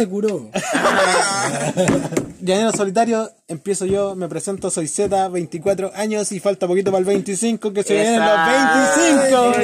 [0.00, 0.50] se curó.
[2.40, 7.04] Llanero Solitario, empiezo yo, me presento, soy Z, 24 años y falta poquito para el
[7.04, 8.38] 25, que se vienen los
[8.96, 9.60] 25.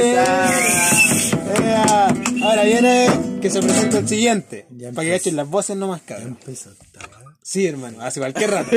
[1.65, 2.09] Ea.
[2.43, 3.09] Ahora viene
[3.41, 4.67] que se presenta el siguiente.
[4.77, 6.37] Ya para que cachen las voces nomás, cabrón.
[6.47, 7.16] Weá.
[7.47, 8.71] Sí, hermano, hace cualquier rato.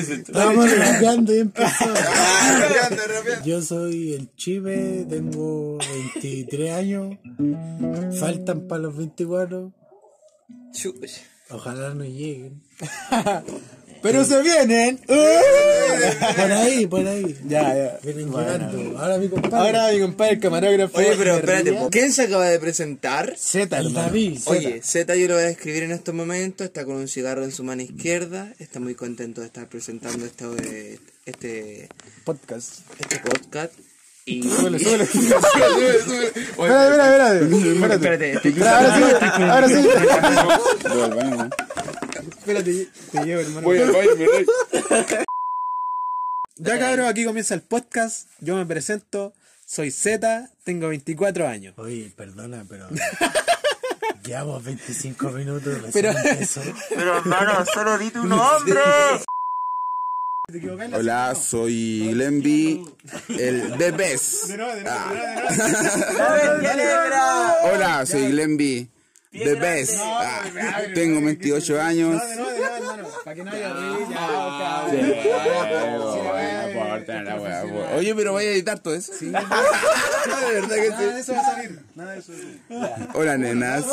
[0.00, 1.94] Estamos rapeando y empezó.
[3.44, 7.16] Yo soy el Chime, tengo 23 años.
[8.18, 9.72] Faltan para los 24.
[11.50, 12.64] Ojalá no lleguen.
[14.04, 14.98] Pero se vienen.
[14.98, 17.34] Por ahí, por ahí.
[17.48, 17.98] ya, ya.
[18.02, 18.98] Vienen llegando.
[18.98, 19.56] Ahora mi compadre.
[19.56, 20.98] Ahora mi compadre, el camarógrafo.
[20.98, 21.78] Oye, pero espérate.
[21.90, 23.34] ¿quién se acaba de presentar?
[23.38, 23.82] Z.
[23.82, 24.40] David.
[24.44, 27.52] Oye, Z yo lo voy a describir en estos momentos, está con un cigarro en
[27.52, 31.88] su mano izquierda, está muy contento de estar presentando este, este,
[32.24, 32.80] Podcast.
[33.00, 33.72] este podcast.
[34.26, 34.42] Y...
[34.42, 35.06] Súbele, súbele.
[35.06, 36.32] Sube, sube.
[36.56, 37.94] Oye, Espérate, espérate, espérate.
[37.94, 39.74] espérate, estoy- Espera, Ahora sí,
[40.94, 41.48] ahora sí.
[42.38, 43.60] Espérate, te llevo, hermano.
[43.62, 44.46] Voy al baño, mi rey.
[46.56, 48.28] Ya cabrón, aquí comienza el podcast.
[48.40, 49.34] Yo me presento,
[49.66, 51.74] soy Z, tengo 24 años.
[51.78, 52.88] Oye, perdona, pero.
[54.24, 55.82] Llevamos 25 minutos.
[55.82, 56.62] recién Pero- empezó.
[56.90, 58.80] Pero hermano, solo di tu nombre.
[60.92, 62.84] Hola, soy Glenby,
[63.38, 64.50] el The Best.
[67.62, 68.86] Hola, soy Glenby,
[69.32, 69.94] The Best.
[70.02, 70.42] Ah,
[70.94, 72.22] tengo 28 años.
[72.22, 73.08] No, de nuevo, de nuevo, hermano.
[73.24, 74.16] Para que no haya ruido, ya,
[77.36, 77.86] cabrón.
[77.96, 79.12] Oye, pero voy a editar todo eso.
[79.18, 81.20] De verdad que Nada de sí.
[81.20, 81.80] eso va a salir.
[81.94, 82.38] Nada de eso va
[82.84, 83.08] a salir.
[83.14, 83.84] Hola, nenas.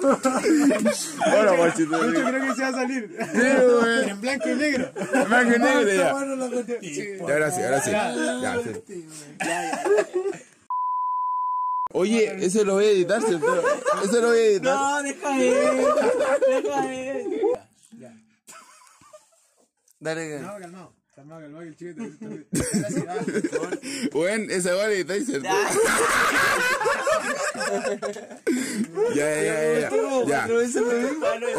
[0.00, 1.98] Guachito.
[1.98, 3.16] De hecho, creo que se va a salir.
[3.32, 4.92] Pero En blanco y negro.
[5.28, 6.12] Más que negro ya.
[6.12, 6.78] Bueno, lo conté.
[6.82, 7.90] Y ahora sí, ahora sí.
[7.90, 9.06] Ya, sí.
[11.92, 13.62] Oye, ese lo voy a editar, ¿cierto?
[14.04, 14.74] Ese lo voy a editar.
[14.76, 15.86] No, deja él.
[16.48, 17.40] Deja él.
[19.98, 20.99] Dale, No, calmado.
[21.78, 23.70] Que el va.
[24.12, 25.48] Bueno, esa va a editar, ¿cierto?
[29.14, 29.90] Ya, ya, ya,
[30.26, 30.48] ya.
[30.48, 30.48] ya.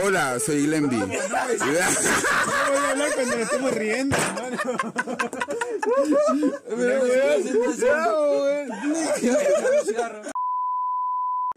[0.03, 0.97] Hola, soy Glenby.
[0.97, 4.57] No voy a hablar cuando nos estemos riendo, hermano.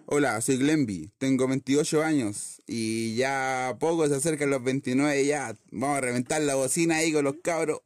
[0.07, 5.99] Hola, soy Glenby, tengo 28 años y ya poco se acercan los 29 ya vamos
[5.99, 7.81] a reventar la bocina ahí con los cabros.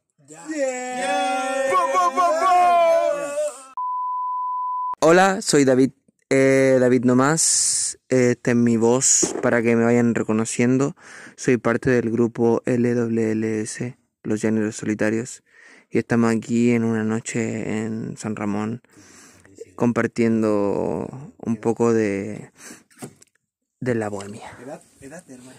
[5.01, 5.91] Hola, soy David.
[6.29, 7.97] Eh, David Nomás.
[8.09, 10.95] Eh, Esta es mi voz para que me vayan reconociendo.
[11.35, 15.43] Soy parte del grupo LWLS, Los Llaneros Solitarios.
[15.89, 18.83] Y estamos aquí en una noche en San Ramón
[19.75, 22.51] compartiendo un poco de,
[23.79, 24.51] de la bohemia.
[24.63, 25.57] Edad, edad, hermano.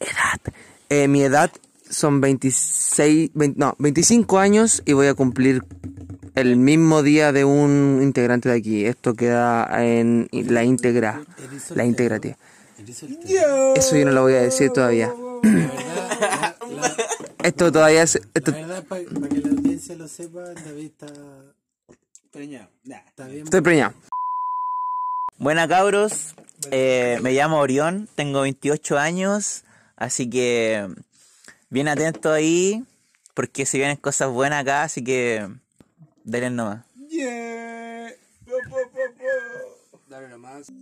[0.00, 0.54] Edad.
[0.90, 1.50] Eh, mi edad
[1.92, 5.62] son 26, 20 no, 25 años y voy a cumplir
[6.34, 8.84] el mismo día de un integrante de aquí.
[8.86, 11.22] Esto queda en la íntegra.
[11.74, 12.34] La íntegra, tío.
[13.76, 15.12] Eso yo no lo voy a decir todavía.
[17.42, 18.20] Esto todavía es...
[18.34, 21.06] Esto, La verdad, para que la audiencia lo sepa, David está,
[22.30, 22.68] Preñado.
[22.84, 22.98] Nah.
[23.08, 23.44] está bien.
[23.44, 23.92] estoy preñado.
[25.38, 26.34] Buena cabros,
[26.70, 29.64] Eh, me llamo Orión, tengo 28 años,
[29.96, 30.86] así que
[31.72, 32.84] bien atento ahí,
[33.32, 35.48] porque se vienen cosas buenas acá, así que
[36.22, 36.84] denle nomás.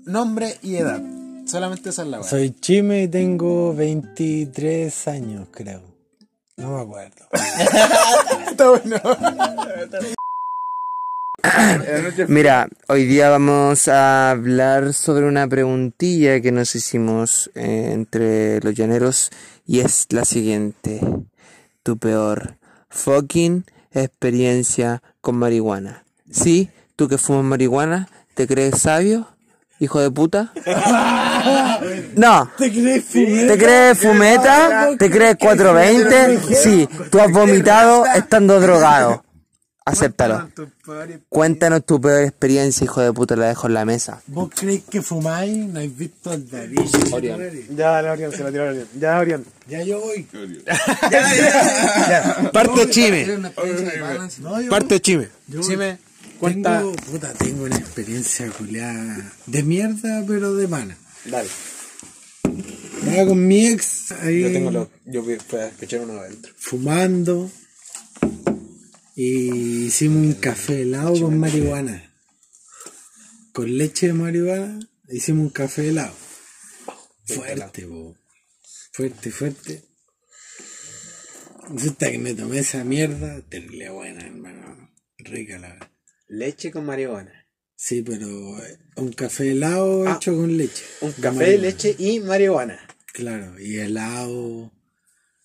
[0.04, 1.00] Nombre y edad.
[1.46, 2.28] Solamente esa es la weá.
[2.28, 5.82] Soy Chime y tengo 23 años, creo.
[6.56, 7.26] No me acuerdo.
[8.50, 8.96] Está bueno.
[12.28, 18.74] Mira, hoy día vamos a hablar sobre una preguntilla que nos hicimos eh, entre los
[18.74, 19.30] llaneros
[19.66, 21.00] y es la siguiente.
[21.82, 22.56] Tu peor
[22.88, 26.04] fucking experiencia con marihuana.
[26.30, 29.28] Sí, tú que fumas marihuana, ¿te crees sabio?
[29.78, 30.52] Hijo de puta.
[32.14, 32.50] No.
[32.58, 33.46] ¿Te crees fumeta?
[33.46, 34.90] ¿Te crees fumeta?
[34.98, 36.54] ¿Te crees 420?
[36.54, 39.24] Sí, tú has vomitado estando drogado.
[39.84, 40.48] Acéptalo.
[41.28, 44.22] Cuéntanos tu peor experiencia, hijo de puta, la dejo en la mesa.
[44.26, 45.56] ¿Vos creéis que fumáis?
[45.56, 46.80] ¿No habéis visto al David?
[47.76, 48.88] Ya, la Orión, se la tiró la Orión.
[48.98, 49.44] Ya, Orión.
[49.68, 50.26] Ya yo voy.
[52.52, 53.26] Parte Chime.
[54.40, 55.28] No, yo Parte Chime.
[55.48, 55.98] Yo Chime,
[56.38, 56.78] cuenta.
[56.78, 60.96] Tengo, puta, tengo una experiencia culiada de mierda, pero de mana.
[61.24, 61.48] Dale.
[63.02, 64.88] Estaba con mi ex ahí Yo tengo los.
[65.06, 66.52] Yo fui a escuchar uno adentro.
[66.58, 67.50] fumando
[69.22, 72.10] y hicimos un café helado con marihuana.
[73.52, 74.80] Con leche de marihuana
[75.10, 76.14] hicimos un café helado.
[77.26, 78.16] Fuerte, po.
[78.92, 79.84] Fuerte, fuerte.
[81.68, 84.90] Resulta que me tomé esa mierda, terrible buena, hermano.
[85.18, 85.90] Rica la verdad.
[86.28, 87.46] Leche con marihuana.
[87.76, 88.26] Sí, pero
[88.64, 90.14] eh, un café helado Ah.
[90.16, 90.82] hecho con leche.
[91.02, 92.78] Un café, leche y marihuana.
[93.12, 94.72] Claro, y helado,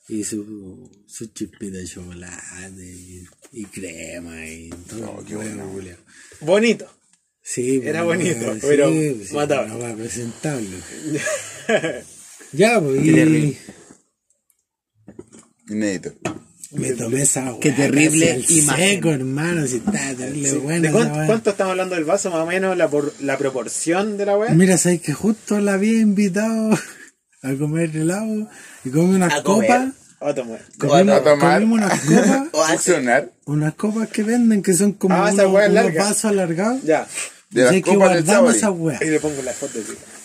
[0.07, 5.23] y su, su chispita de chocolate, y, y crema, y todo.
[5.27, 5.95] qué bueno, Julio.
[6.41, 6.87] Bonito.
[7.41, 9.67] Sí, Era bonito, sí, pero sí, mataba.
[9.67, 10.77] no para presentarlo.
[12.53, 13.57] ya, pues, Qué y.
[15.69, 16.13] Inédito.
[16.71, 18.95] me tomé esa Qué weá terrible imagen.
[18.95, 21.25] seco, hermano, si está terrible buena ¿De esa cuánto, weá.
[21.27, 22.29] cuánto estamos hablando del vaso?
[22.31, 24.51] Más o menos la, por- la proporción de la weá.
[24.53, 26.77] Mira, sabes que justo la había invitado
[27.41, 28.49] a comer helado
[28.83, 29.67] y comí unas ¿A comer?
[29.69, 29.93] copas.
[30.21, 30.59] A tomar.
[30.77, 31.61] Comimos, a tomar.
[31.61, 32.41] comimos unas copas.
[32.53, 32.73] O así.
[32.73, 33.31] Funcionar.
[33.45, 36.81] unas copas que venden que son como Ah, unos, unos vasos alargados.
[36.83, 37.07] Ya.
[37.51, 38.97] De y las que guardamos esa weá.
[38.99, 39.77] Ahí le pongo la foto.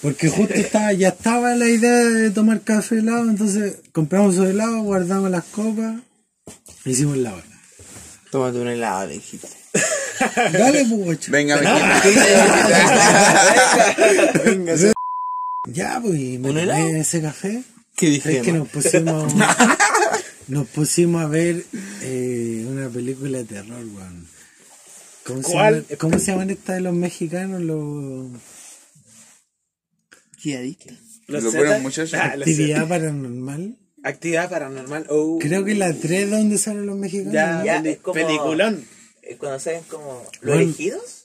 [0.02, 4.82] Porque justo estaba, ya estaba la idea de tomar café helado, entonces compramos esos helados,
[4.82, 5.96] guardamos las copas,
[6.86, 7.44] hicimos la hora.
[8.30, 9.48] Tómate un helado, le dijiste.
[10.52, 11.30] Dale, pues.
[11.30, 11.62] Venga, me
[15.68, 17.62] Ya, pues, y me tomé ese café.
[17.96, 18.38] ¿Qué dije?
[18.38, 19.32] Es que nos pusimos,
[20.48, 21.64] nos pusimos a ver
[22.02, 24.26] eh, una película de terror, weón.
[25.24, 25.74] ¿Cómo, se ¿Cuál?
[25.86, 27.60] llama- ¿Cómo se llaman estas de los mexicanos?
[27.60, 28.30] Los...
[30.42, 30.94] ¿Qué adicto?
[31.26, 32.14] Los Lo buenos muchachos.
[32.14, 33.76] Ah, Actividad paranormal.
[34.02, 35.06] Actividad paranormal.
[35.10, 35.38] Oh.
[35.38, 37.34] Creo que la 3 donde salen los mexicanos.
[37.34, 37.62] Ya.
[37.64, 38.82] Ya, es como- peliculón.
[39.22, 40.60] Eh, Cuando salen como los Bueno.
[40.62, 41.19] elegidos.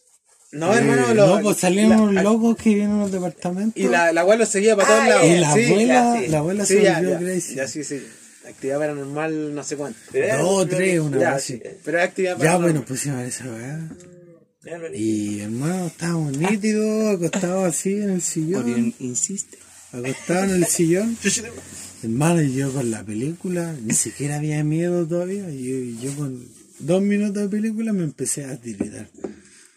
[0.56, 3.82] No, Eh, hermano, lo- no, pues salieron la- unos locos que vienen a los departamentos.
[3.84, 5.26] Y la, la abuela seguía para todos Ah, lados.
[5.26, 6.28] Y la sí, abuela, ya, sí.
[6.30, 7.56] la abuela sí, se ya, volvió ya, crazy.
[7.56, 8.02] ya, sí, sí.
[8.48, 10.00] Actividad paranormal, no sé cuánto.
[10.40, 11.54] Dos, tres, una Ya, vez.
[11.84, 12.72] Pero actividad Ya, paranormal.
[12.72, 13.90] bueno, pusimos esa weá.
[14.80, 14.96] Los.
[14.96, 18.94] Y hermano, estábamos nítidos, acostados así en el sillón.
[19.00, 19.58] Insiste.
[19.92, 21.18] Acostado en el sillón.
[22.04, 25.50] Hermano, y yo con la película, ni siquiera había miedo todavía.
[25.50, 26.44] Y yo, y yo con
[26.80, 29.08] dos minutos de película me empecé a tiritar.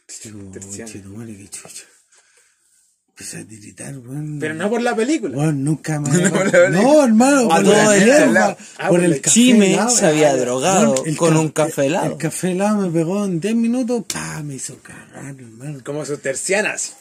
[0.09, 1.85] Así como, "Conchetumare, qué chucha.
[3.11, 4.39] Empecé a tiritar, weón.
[4.39, 5.37] Pero no por la película.
[5.37, 6.59] Weón, nunca me No, había...
[6.61, 9.91] la No, hermano, por la hierba, Ah, por por el Chime helado.
[9.91, 12.13] se había Weón, drogado el con un café helado.
[12.13, 15.81] El café helado me pegó en 10 minutos, pa, me hizo cagar, hermano.
[15.85, 16.95] Como sus tercianas.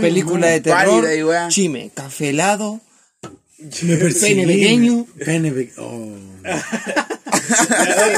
[0.00, 1.02] Película de terror.
[1.04, 1.48] Pálida.
[1.48, 2.80] Chime, café helado.
[3.58, 5.06] Me pene pequeño.
[5.24, 5.82] Pene pequeño.
[5.86, 6.16] Oh.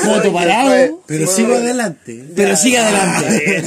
[0.05, 1.01] Moto parado.
[1.07, 2.25] Pero sigo adelante.
[2.35, 3.65] Pero sigue adelante.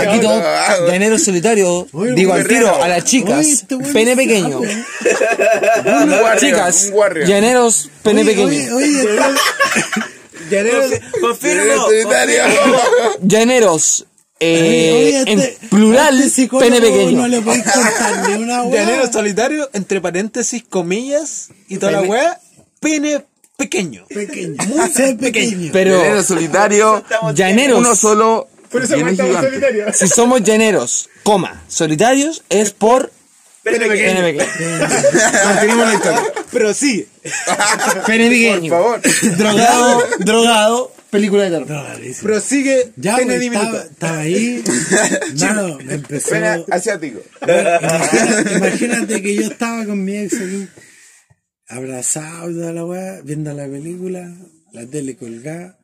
[0.00, 0.42] Aquí todo,
[0.88, 1.86] llanero solitario.
[1.92, 3.38] Oye, digo al tiro a las chicas.
[3.38, 4.60] Oye, este Pene pequeño.
[6.38, 6.92] Chicas,
[7.26, 8.48] llaneros, pene pequeño.
[8.48, 9.08] Oye, oye,
[10.50, 10.80] Llanero,
[11.20, 11.84] Confírmalo.
[11.86, 12.42] Solitario.
[13.20, 14.06] Llaneros,
[14.40, 17.18] eh, oye, este- en plural, este psicólogo pene pequeño.
[17.20, 18.82] No le podéis contar ni una weá.
[18.86, 22.40] llanero solitario, entre paréntesis, comillas, y toda la Pene- weá,
[22.80, 23.24] pene
[23.58, 24.06] pequeño.
[24.08, 24.54] Pequeño.
[24.68, 25.70] Muy ser pequeño.
[25.72, 27.04] Pero Llanero solitario.
[27.34, 28.48] llaneros, Uno solo.
[28.70, 29.96] Por eso solitarios.
[29.96, 33.10] si somos llaneros, coma, solitarios, es por
[33.62, 34.20] Pene pene pequeño.
[35.60, 35.84] pequeño.
[35.84, 36.22] La historia.
[36.52, 37.06] Pero sí.
[38.06, 38.70] Pene pequeño.
[38.70, 39.36] Por favor.
[39.36, 41.86] Drogado, drogado, película de terror.
[42.22, 42.92] Prosigue.
[42.96, 43.66] Ya, pene diminuto.
[43.78, 44.64] estaba, estaba ahí.
[45.34, 46.28] Nada, me empezó.
[46.30, 47.20] Pene asiático.
[47.42, 50.68] Imagínate, imagínate que yo estaba con mi ex aquí,
[51.68, 54.34] abrazado y toda la weá, viendo la película,
[54.72, 55.78] la tele colgada,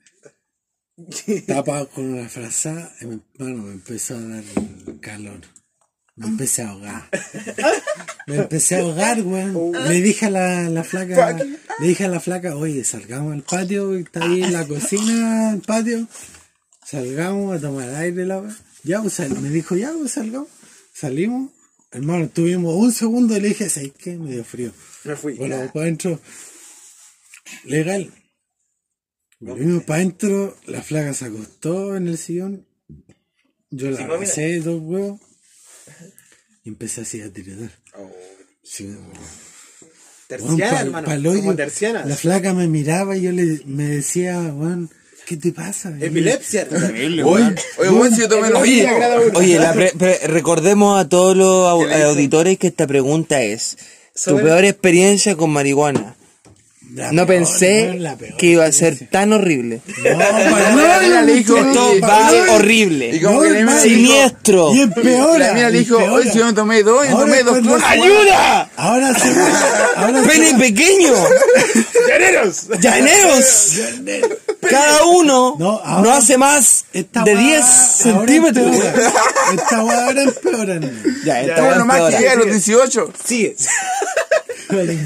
[1.46, 4.44] tapado con una frazada, y me, mano, me empezó a dar
[5.00, 5.40] calor.
[6.16, 7.10] Me empecé a ahogar.
[8.26, 9.72] Me empecé a ahogar, weón.
[9.72, 13.94] Le dije a la, la flaca, le dije a la flaca, oye, salgamos al patio,
[13.96, 16.06] está ahí en la cocina, el patio.
[16.86, 18.56] Salgamos a tomar aire, la weá.
[18.84, 20.48] Ya, pues, me dijo, ya, pues salgamos.
[20.94, 21.50] Salimos.
[21.90, 24.16] Hermano, tuvimos un segundo y le dije, ¿sabes qué?
[24.16, 24.72] Me dio frío.
[25.04, 25.34] Me fui.
[25.34, 26.20] Bueno, para adentro.
[27.64, 28.12] Legal.
[29.40, 32.66] Volvimos para adentro, la flaca se acostó en el sillón.
[33.70, 35.20] Yo la abracé dos huevos.
[36.64, 37.70] Y empecé así a tirar.
[38.62, 38.96] Sí,
[40.26, 41.34] Terciana, pa'l- hermano.
[41.34, 42.04] Como terciana.
[42.06, 44.90] La flaca me miraba y yo le, me decía, weón,
[45.26, 45.94] ¿Qué te pasa?
[46.00, 46.68] Epilepsia.
[46.68, 47.56] Terrible, Oye, weón.
[47.78, 48.86] oye, weón, si yo tomé los Oye,
[49.34, 53.76] oye la pre- pre- recordemos a todos los au- auditores que esta pregunta es
[54.14, 56.14] tu peor experiencia con marihuana.
[56.92, 59.10] La No peor, pensé no, peor que iba a ser experiencia.
[59.10, 59.80] tan horrible.
[60.04, 60.10] No,
[61.16, 63.10] No, le dijo, Esto va horrible.
[63.16, 64.74] Y como No, que la Siniestro.
[64.74, 65.46] Y empeora.
[65.48, 68.70] la mina le dijo, oye, si yo me tomé dos, yo tomé dos se- ¡Ayuda!
[68.76, 69.28] Ahora se
[69.96, 71.12] ahora se ¡Pene pequeño!
[72.08, 72.68] ¡Llaneros!
[72.80, 73.72] ¡Llaneros!
[74.70, 78.76] Cada uno No, no, ahora- hace más de weá 10 ahora centímetros.
[79.56, 80.74] Esta weá ahora empeora.
[80.76, 80.88] ¿no?
[81.24, 83.12] Ya, esta Está bueno, weá más que llega a los 18.
[83.24, 83.56] Sigue.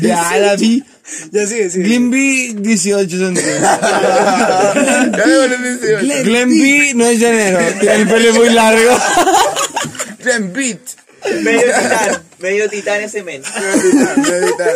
[0.02, 0.84] Ya la vi.
[1.32, 1.84] Ya sigue, sigue.
[1.84, 3.60] Glenby 18 centímetros.
[3.62, 6.24] Ya llegó a los 18.
[6.24, 7.58] Glenby no es llanero.
[7.80, 8.98] Tiene el pelo muy largo.
[10.22, 10.80] Glen Beat.
[11.42, 13.42] Medio titán, medio titán ese men.
[14.16, 14.74] Meditar.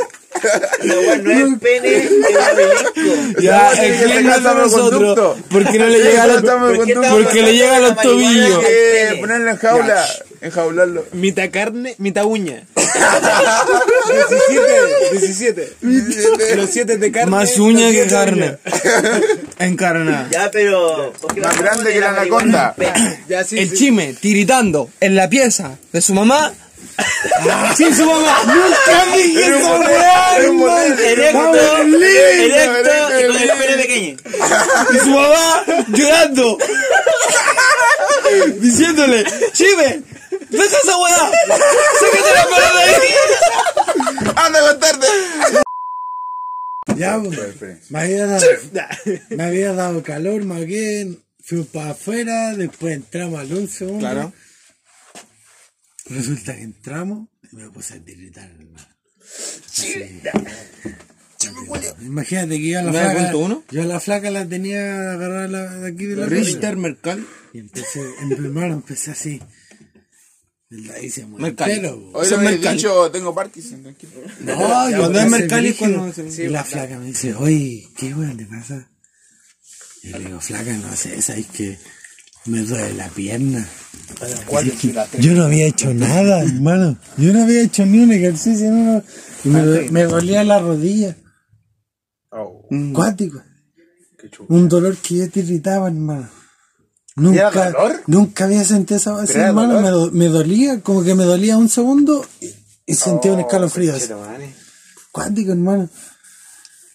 [0.83, 3.37] No, bueno, no es pene, es un.
[3.41, 5.39] Ya, el en Glen que no es nosotros.
[5.51, 7.17] Porque no le llega a los, Estamos en ¿Por qué conducto.
[7.23, 8.65] porque le llega a los tobillos.
[9.21, 10.09] ponerlo en jaula,
[10.43, 11.07] enjaularlo.
[11.13, 12.65] Mitad carne, mitad uña.
[15.13, 16.57] 17, 17.
[16.57, 17.31] Los 7 de carne.
[17.31, 18.59] Más uña que carne.
[19.59, 20.29] Encarnada.
[20.31, 21.13] Ya, pero.
[21.21, 22.75] ¿por qué Más grande de que la anaconda.
[23.29, 23.77] Ya, sí, El sí.
[23.77, 26.53] chime tiritando en la pieza de su mamá.
[27.77, 28.43] Sin su mamá.
[28.47, 30.79] Nunca vi weá, hermano.
[30.79, 34.17] Erecto, erecto y con el pene pequeño.
[34.93, 36.59] Y su mamá llorando.
[38.61, 40.03] Diciéndole, chime,
[40.53, 41.31] deja esa weá.
[42.01, 43.15] Sácate la pelota de ahí.
[44.37, 45.07] ¡Anda a contarte!
[46.97, 48.47] Ya, pues, me había dado,
[49.31, 50.43] me había dado calor.
[51.45, 54.01] Fui para afuera, después entramos al 11 segundo.
[54.01, 54.33] Claro.
[56.07, 58.89] Resulta que entramos y me puse a tiritar, hermano.
[62.03, 63.37] Imagínate que yo a la ¿Nueve flaca.
[63.37, 63.65] uno?
[63.71, 66.77] Yo a la flaca la tenía agarrada de aquí de la Richter.
[66.77, 67.27] Mercal.
[67.53, 69.43] Y empecé, en hermano, empecé así.
[70.95, 71.39] Ahí se bo.
[72.13, 72.77] Hoy lo Mercalli.
[72.77, 74.13] dicho, tengo Parkinson, tranquilo.
[74.41, 76.13] No, yo cuando es Mercalli, cuando
[76.49, 78.89] la flaca me dice, oye, ¿qué weón te pasa?
[80.03, 81.79] Y yo le digo, flaca, no sé, sabes que
[82.47, 83.69] me duele la pierna.
[85.19, 86.99] Yo no había hecho nada, hermano.
[87.19, 89.03] Yo no había hecho ni un ejercicio, no,
[89.45, 91.17] y me, me dolía la rodilla.
[92.95, 93.43] Cuático.
[94.49, 96.31] Un dolor que yo te irritaba, hermano.
[97.17, 98.01] Nunca, dolor?
[98.07, 99.81] nunca había sentido esa así, era hermano.
[99.81, 102.51] Me, do- me dolía, como que me dolía un segundo y,
[102.87, 103.95] y sentía un escalofrío.
[103.95, 104.09] así.
[105.11, 105.89] Cuático, hermano.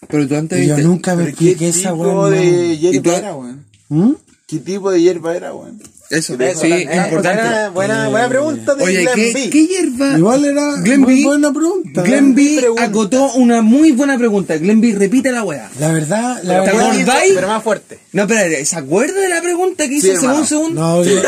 [0.09, 0.88] Pero tú antes Y yo viste.
[0.89, 2.29] nunca me ¿Pero qué expliqué esa tipo weá.
[2.31, 2.74] de hermano.
[2.74, 3.65] ¿Y tú- hierba era, weón?
[3.89, 4.12] ¿Mm?
[4.47, 5.81] ¿Qué tipo de hierba era, weón?
[6.09, 7.41] Eso, Eso, sí, eh, es importante.
[7.43, 9.49] Buena, buena, buena pregunta de Oye, Glenn ¿qué, B.
[9.49, 10.17] ¿qué hierba?
[10.17, 12.01] Igual era Glenn muy B- buena pregunta.
[12.01, 12.83] Glenn B pregunta.
[12.83, 14.57] acotó una muy buena pregunta.
[14.57, 15.69] Glenn B repite la weá.
[15.79, 16.91] La verdad, la ¿Te verdad.
[16.91, 17.33] acordáis?
[17.35, 17.99] Pero más fuerte.
[18.13, 20.79] No, espérate, ¿se acuerda de la pregunta que hice Sí, hace un segundo?
[20.81, 21.21] No, Oye,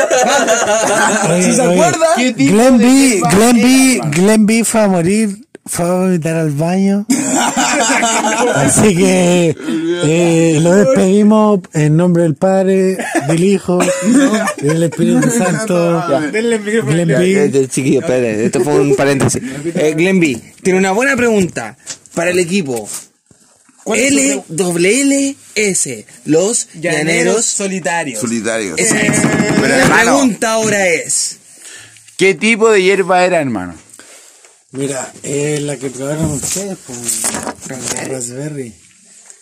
[1.42, 2.06] ¿Sí se acuerda?
[2.16, 4.00] ¿Qué tipo Glenn de B, Glenn B?
[4.12, 7.06] Glenn B fue a morir, fue a vomitar al baño.
[8.54, 9.56] Así que
[10.04, 13.78] eh, lo despedimos en nombre del Padre, del Hijo
[14.58, 16.02] y del Espíritu Santo.
[16.32, 16.58] Denle.
[16.58, 17.68] Glenn B.
[17.68, 19.42] chiquillo, espérate, esto fue un paréntesis.
[19.74, 21.76] Eh, Glenn B, tiene una buena pregunta
[22.14, 22.88] para el equipo.
[23.86, 28.20] L, doble L, S, los llaneros solitarios.
[28.20, 28.78] Solitarios.
[28.78, 29.18] Esa es.
[29.60, 31.38] Pero, La hermano, pregunta ahora es:
[32.16, 33.74] ¿qué tipo de hierba era, hermano?
[34.72, 37.22] Mira, eh, la que probaron ustedes, pues,
[37.68, 38.72] la raspberry.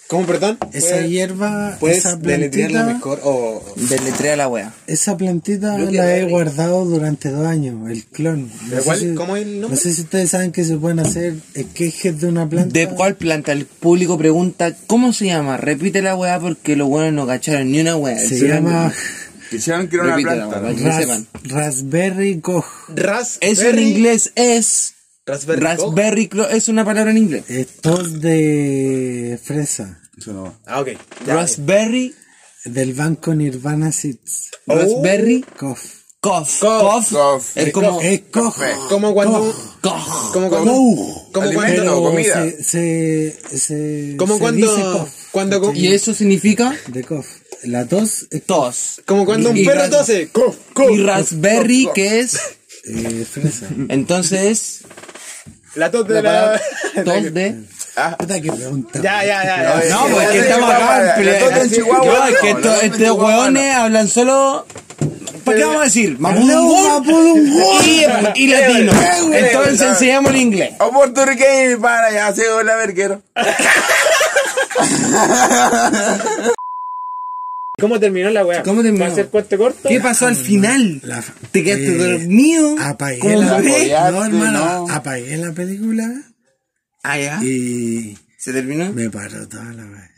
[0.06, 0.56] ¿Cómo, perdón?
[0.72, 3.62] Esa ¿Puedes- hierba, ¿Puedes esa plantita, mejor o...?
[3.76, 4.72] deletrea la wea.
[4.86, 8.50] esa plantita Yo la he guardado durante dos años, el clon.
[8.70, 8.98] ¿Pero sé cuál?
[9.00, 9.76] si- ¿Cómo es el nombre?
[9.76, 12.72] No sé si ustedes saben que se pueden hacer esquejes de una planta.
[12.72, 13.52] ¿De cuál planta?
[13.52, 15.58] El público pregunta: ¿Cómo se llama?
[15.58, 18.18] Repite la wea porque los buenos no cacharon ni una wea.
[18.18, 18.90] Se llama
[19.50, 20.60] Quisieron que era una planta.
[20.60, 20.72] ¿no?
[20.72, 21.22] ras-.
[21.44, 22.64] Raspberry Goj.
[22.96, 23.52] Raspberry.
[23.52, 24.94] Eso en inglés es.
[25.28, 25.60] Raspberry.
[25.60, 27.44] Raspberry clo- es una palabra en inglés.
[27.48, 30.00] Esto es de fresa.
[30.16, 30.58] Eso no va.
[30.66, 30.88] Ah, ok.
[31.26, 31.34] Ya.
[31.34, 32.14] Raspberry,
[32.64, 34.50] Del banco Nirvana Seeds.
[34.66, 35.80] Raspberry, Cof.
[36.20, 36.48] cough.
[36.60, 36.80] Cough.
[36.82, 37.08] Cough.
[37.12, 37.42] Cough.
[37.54, 38.00] Es como.
[38.00, 38.56] Es Coj.
[38.88, 39.54] Como cuando...
[39.80, 40.32] cough.
[40.32, 40.72] Como cuando...
[40.72, 41.32] Cof.
[41.32, 41.66] Como cuando...
[41.76, 42.44] Pero comida.
[42.50, 44.66] se, se, se, Como se cuando...
[44.66, 45.10] dice cof.
[45.30, 45.72] Cuando...
[45.74, 47.26] Y eso significa De cof.
[47.64, 49.02] La tos es tos.
[49.06, 50.28] Como cuando un perro tose.
[50.30, 50.90] Cof, cof.
[50.90, 52.38] Y raspberry, que es.
[52.84, 53.68] eh, fresa.
[53.88, 54.80] Entonces,
[55.74, 56.60] La tos de la
[57.04, 57.56] tos de.
[58.18, 59.00] Puta que pregunta.
[59.02, 59.82] Ya, ya, ya.
[59.82, 59.88] ya.
[59.94, 61.14] No, Sí, la que tos estamos acá.
[61.16, 62.50] En la tos de Chihuahua, No, es que
[62.86, 64.66] estos hueones hablan solo.
[65.44, 66.18] ¿Para qué vamos a decir?
[66.18, 68.92] Mapudungun y, y latino.
[69.32, 70.72] Entonces enseñamos el inglés.
[70.78, 73.22] O puertorriqueño, para ya, se la verguero.
[77.78, 78.62] ¿Cómo terminó la weá?
[78.62, 79.04] ¿Cómo terminó?
[79.04, 79.88] ¿Va a ser cuento corto?
[79.88, 81.00] ¿Qué pasó al final?
[81.04, 82.76] La- ¿Te quedaste eh, dormido?
[82.80, 83.70] Apagué ¿Cómo la, fue?
[83.72, 84.12] apoyaste?
[84.12, 84.90] no, hermano, No.
[84.94, 86.10] apagué la película
[87.02, 87.38] Ah, ya.
[87.42, 88.92] y ¿Se terminó?
[88.92, 90.10] me paró toda la vez.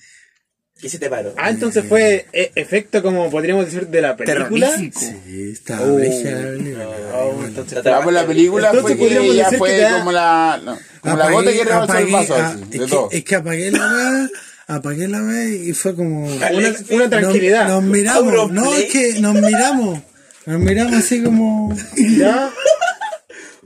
[0.81, 1.35] ¿Qué se te paró?
[1.37, 4.49] Ah, entonces fue eh, efecto como podríamos decir de la película.
[4.71, 5.01] Terrorífico.
[5.01, 5.99] Sí, estaba Oh.
[5.99, 6.89] la película.
[7.15, 10.13] Oh, entonces, Ya, pues la película Entonces fue podríamos que ya decir fue que como
[10.13, 13.25] la, no, como la Apagué- gota que rebalsó el vaso, ah, es, de que, es
[13.25, 14.31] que apagué la vez,
[14.77, 16.27] apagué la vez y fue como...
[16.27, 17.69] una, una tranquilidad.
[17.69, 20.01] Nos, nos miramos, no, es que nos miramos.
[20.47, 21.75] Nos miramos así como...
[21.97, 22.51] Ya,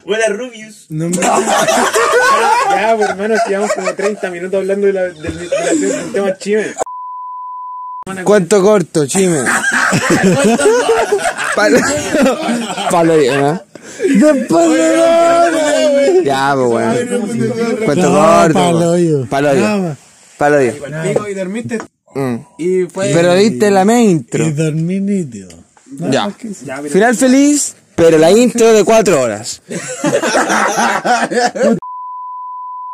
[0.05, 0.87] Buena Rubius.
[0.91, 1.45] Nos miramos.
[2.71, 6.39] ya, pues hermano, llevamos como 30 minutos hablando de la, del, de la- del tema
[6.39, 6.75] chime.
[8.25, 9.45] Cuento corto, chime.
[11.57, 11.79] Palo.
[12.91, 13.61] Palo, ¿eh?
[14.07, 16.95] Después de Ya, pues bueno.
[17.87, 18.53] Cuento No, corto.
[18.55, 19.27] paloyo.
[19.27, 19.97] Paloyo.
[20.39, 20.39] Más.
[20.39, 20.73] Paloyo.
[21.05, 21.79] Digo, y dormiste.
[22.15, 22.37] Mm.
[22.59, 23.11] Y fue.
[23.13, 24.47] Pero diste la main intro.
[24.47, 25.49] Y dormí nítido.
[25.99, 26.83] Nada Ya.
[26.89, 29.63] Final feliz, pero la intro de cuatro horas.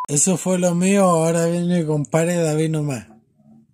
[0.09, 3.07] Eso fue lo mío, ahora viene compadre David nomás.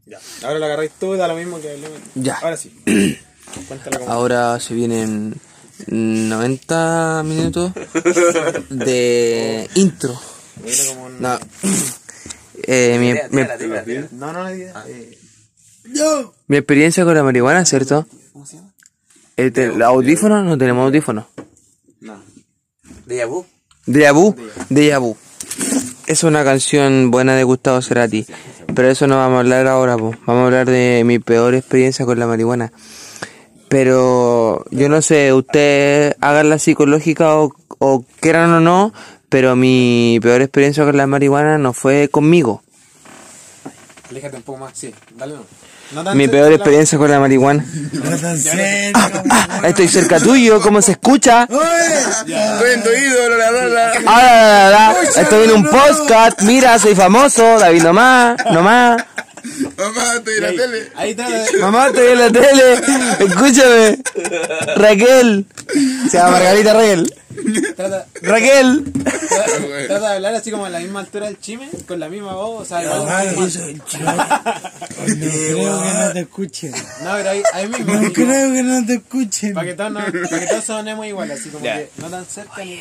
[0.05, 0.19] ya.
[0.43, 1.99] Ahora la agarráis tú, da lo mismo que hablemos.
[2.15, 2.35] Ya.
[2.43, 2.73] Ahora sí.
[4.07, 5.35] Ahora se vienen
[5.87, 7.73] 90 minutos
[8.71, 10.21] de intro.
[10.63, 10.95] Dile
[12.57, 12.63] No.
[12.67, 13.43] Eh, mi, mi-
[14.13, 15.19] No, no, no, eh,
[16.49, 18.07] mi experiencia con la marihuana, ¿cierto?
[19.37, 21.29] El, te- el audífono, no tenemos audífono.
[23.07, 23.45] De Yabu.
[23.87, 24.35] Deja vu,
[24.69, 25.17] Deja vu.
[26.07, 28.27] Es una canción buena de Gustavo Cerati.
[28.75, 30.11] Pero eso no vamos a hablar ahora, po.
[30.27, 32.73] vamos a hablar de mi peor experiencia con la marihuana.
[33.69, 38.93] Pero yo no sé, ustedes hagan la psicológica o, o quieran o no,
[39.37, 42.63] pero mi peor experiencia con la marihuana no fue conmigo.
[44.09, 45.43] Aléjate un poco más, sí, dale no.
[45.93, 47.63] No tan Mi peor la- experiencia con la marihuana.
[47.93, 51.43] No tan cerca, Estoy cerca tuyo, ¿cómo se escucha?
[51.43, 53.93] Estoy en tu ídolo, la verdad.
[54.07, 55.21] Ah, la, la, la.
[55.21, 59.05] Estoy en un podcast, mira, soy famoso, David nomás, nomás.
[59.77, 60.89] Mamá, estoy en la tele.
[60.95, 61.25] Ahí de,
[61.61, 62.73] Mamá, estoy en la tele,
[63.21, 63.99] escúchame.
[64.77, 65.47] Raquel.
[66.11, 67.15] Se llama Margarita Raquel.
[67.77, 68.85] trata, Raquel.
[69.87, 72.63] trata de hablar así como a la misma altura del chime, con la misma voz,
[72.63, 73.27] o sea, Ah, más.
[73.27, 74.05] eso, el chico.
[74.05, 74.15] No
[75.07, 76.73] creo que no te escuchen.
[77.05, 77.95] No, pero ahí, ahí mismo.
[77.95, 79.55] No creo que no te escuchen.
[79.55, 82.65] Para que todos, no, para que todos sonemos igual, así como que no tan cerca
[82.65, 82.81] ni.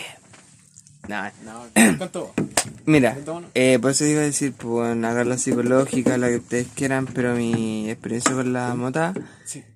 [1.08, 1.68] No,
[2.00, 2.34] No, todo.
[2.86, 3.18] Mira,
[3.56, 7.36] eh, por eso iba a decir, pues hagan la psicológica, la que ustedes quieran, pero
[7.36, 9.13] mi experiencia con la mota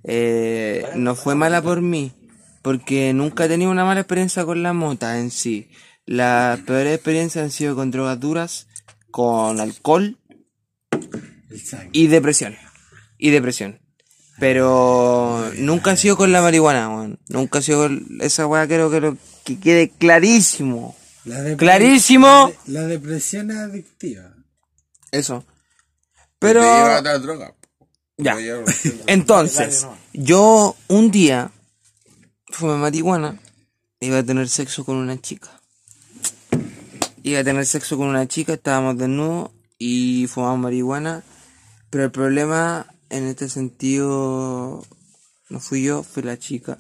[0.04, 2.12] eh, no fue mala por mí,
[2.62, 5.70] porque nunca he tenido una mala experiencia con la mota en sí.
[6.06, 8.68] Las peores experiencias han sido con drogas duras,
[9.12, 10.18] con alcohol
[11.92, 12.56] y depresión.
[13.18, 13.80] Y depresión.
[14.40, 17.20] Pero nunca ha sido con la marihuana, weón.
[17.28, 20.96] Nunca ha sido con esa weá, creo que, lo, que quede clarísimo.
[21.26, 22.52] La Clarísimo.
[22.68, 24.34] La depresión es adictiva.
[25.12, 25.44] Eso.
[26.40, 26.62] Pero.
[26.62, 26.62] Pero...
[26.62, 27.56] Te lleva a droga.
[28.18, 28.38] Ya.
[29.08, 31.52] Entonces, yo un día
[32.50, 33.40] fumé marihuana
[34.02, 35.50] iba a tener sexo con una chica.
[37.24, 41.24] Iba a tener sexo con una chica, estábamos desnudos y fumamos marihuana.
[41.90, 44.86] Pero el problema en este sentido
[45.50, 46.78] no fui yo, fue la chica.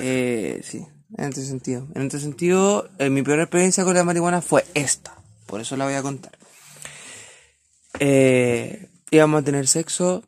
[0.00, 0.86] Eh, sí,
[1.16, 1.86] en este sentido.
[1.94, 5.16] En este sentido, eh, mi peor experiencia con la marihuana fue esta.
[5.46, 6.36] Por eso la voy a contar.
[8.00, 10.24] Eh, íbamos a tener sexo,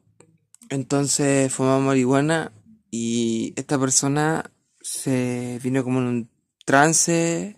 [0.68, 2.52] entonces fumamos marihuana
[2.90, 6.30] y esta persona se vino como en un
[6.64, 7.56] trance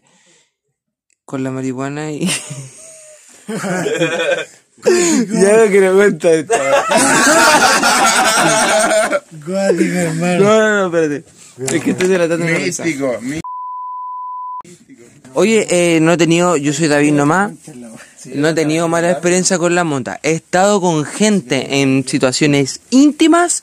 [1.25, 2.29] con la marihuana y...
[4.85, 6.55] ya no quiero contar esto.
[9.47, 10.41] Guático, hermano.
[10.45, 11.25] No, no, no, espérate.
[11.77, 12.87] Es que estoy tratando de pensar.
[12.87, 13.41] Místico, mí-
[15.35, 17.53] Oye, eh, no he tenido, yo soy David nomás,
[18.35, 20.19] no he tenido mala experiencia con la monta.
[20.23, 23.63] He estado con gente en situaciones íntimas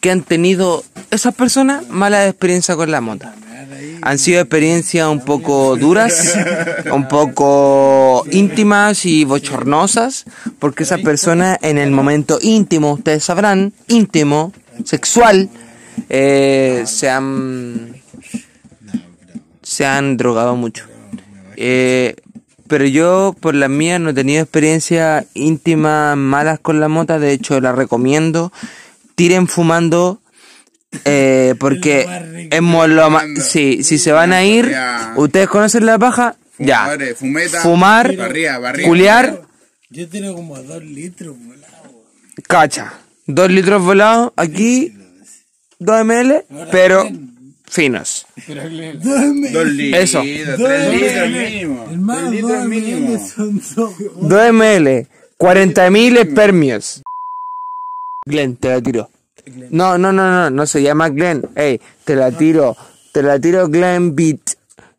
[0.00, 3.34] que han tenido esas personas mala experiencia con la monta.
[4.02, 6.36] Han sido experiencias un poco duras,
[6.92, 10.24] un poco íntimas y bochornosas,
[10.58, 14.52] porque esas personas en el momento íntimo, ustedes sabrán, íntimo,
[14.84, 15.48] sexual,
[16.08, 18.02] eh, se han
[19.62, 20.86] se han drogado mucho.
[21.56, 22.16] Eh,
[22.72, 27.18] pero yo, por las mías, no he tenido experiencias íntimas malas con la mota.
[27.18, 28.50] De hecho, la recomiendo.
[29.14, 30.21] Tiren fumando.
[31.04, 32.06] Eh, porque
[32.50, 34.72] es lo ma- sí, si se van a ir,
[35.16, 36.80] ustedes conocen la paja, ya.
[36.84, 38.88] Fumadores, fumeta, Fumar, barriga, barriga.
[38.88, 39.40] culiar,
[39.90, 42.04] Yo tengo como dos litros volado.
[42.46, 42.92] cacha.
[43.26, 44.92] 2 litros volados, aquí
[45.78, 47.08] 2 ml, pero
[47.70, 48.26] finos.
[48.48, 50.22] Dos litros, Eso.
[50.22, 51.86] tres litros mínimo.
[51.90, 53.94] Hermano, dos ml son dos.
[54.20, 55.06] 2 ml,
[55.38, 57.02] 40.000 espermios.
[58.26, 58.80] Glenn, te la
[59.70, 61.42] No, no, no, no, no se llama Glenn.
[61.54, 62.76] Ey, te la tiro.
[63.12, 64.40] Te la tiro Glenn Beat.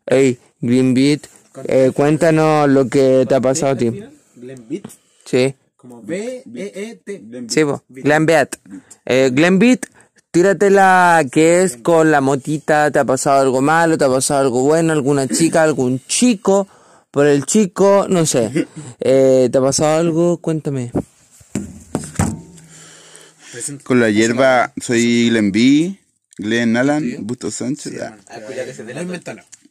[0.06, 1.26] Ey, Glenn Beat,
[1.64, 3.90] eh, cuéntanos lo que te ha pasado a ti.
[4.36, 4.84] Glen Beat,
[5.24, 5.54] Sí.
[5.76, 7.22] como B-E-E-T.
[7.48, 7.82] Sí, po.
[7.88, 8.56] Glenn Beat.
[9.06, 9.86] Eh, Glenn Beat,
[10.30, 13.96] tíratela que es con la motita, ¿te ha pasado algo malo?
[13.96, 14.92] ¿Te ha pasado algo bueno?
[14.92, 15.62] ¿Alguna chica?
[15.62, 16.66] ¿Algún chico?
[17.10, 18.66] Por el chico, no sé.
[19.00, 20.36] Eh, ¿Te ha pasado algo?
[20.38, 20.90] Cuéntame.
[23.82, 25.98] Con la hierba soy Glenn B,
[26.38, 27.94] Glenn Alan, Busto Sánchez.
[28.02, 28.16] ah.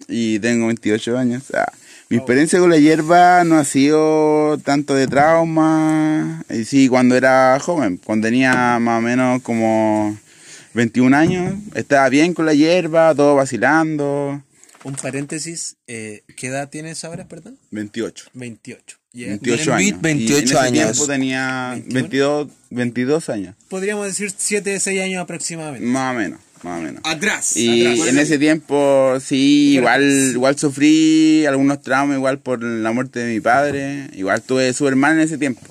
[0.08, 1.44] y tengo 28 años.
[1.54, 1.72] Ah,
[2.10, 6.44] Mi experiencia con la hierba no ha sido tanto de trauma.
[6.50, 10.18] Y sí, cuando era joven, cuando tenía más o menos como
[10.74, 14.44] 21 años, estaba bien con la hierba, todo vacilando.
[14.84, 17.58] Un paréntesis, eh, ¿qué edad tienes ahora, perdón?
[17.72, 18.26] 28.
[18.34, 18.98] 28.
[19.14, 19.28] Ya.
[19.28, 20.02] 28 Glenn Beat, años.
[20.02, 20.74] 28 y en ese años.
[20.74, 21.94] tiempo tenía 21.
[21.94, 23.56] 22, 22 años.
[23.70, 25.86] Podríamos decir 7, 6 años aproximadamente.
[25.86, 27.02] Más o menos, más o menos.
[27.06, 27.56] Atrás.
[27.56, 33.34] Y en ese tiempo, sí, igual, igual sufrí algunos traumas, igual por la muerte de
[33.36, 34.10] mi padre.
[34.14, 35.62] Igual tuve súper mal en ese tiempo.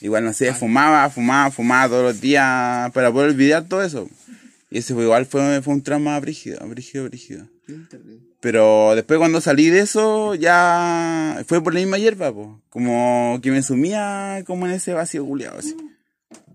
[0.00, 4.10] Igual, no sé, fumaba, fumaba, fumaba todos los días para poder olvidar todo eso.
[4.72, 7.46] Y ese fue, igual fue, fue un trauma brígido, brígido, brígido.
[8.42, 12.60] Pero después cuando salí de eso, ya fue por la misma hierba, po.
[12.70, 15.76] como que me sumía como en ese vacío culiado así.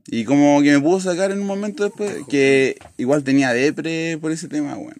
[0.07, 4.33] Y como que me pudo sacar en un momento después, que igual tenía depre por
[4.33, 4.99] ese tema, bueno.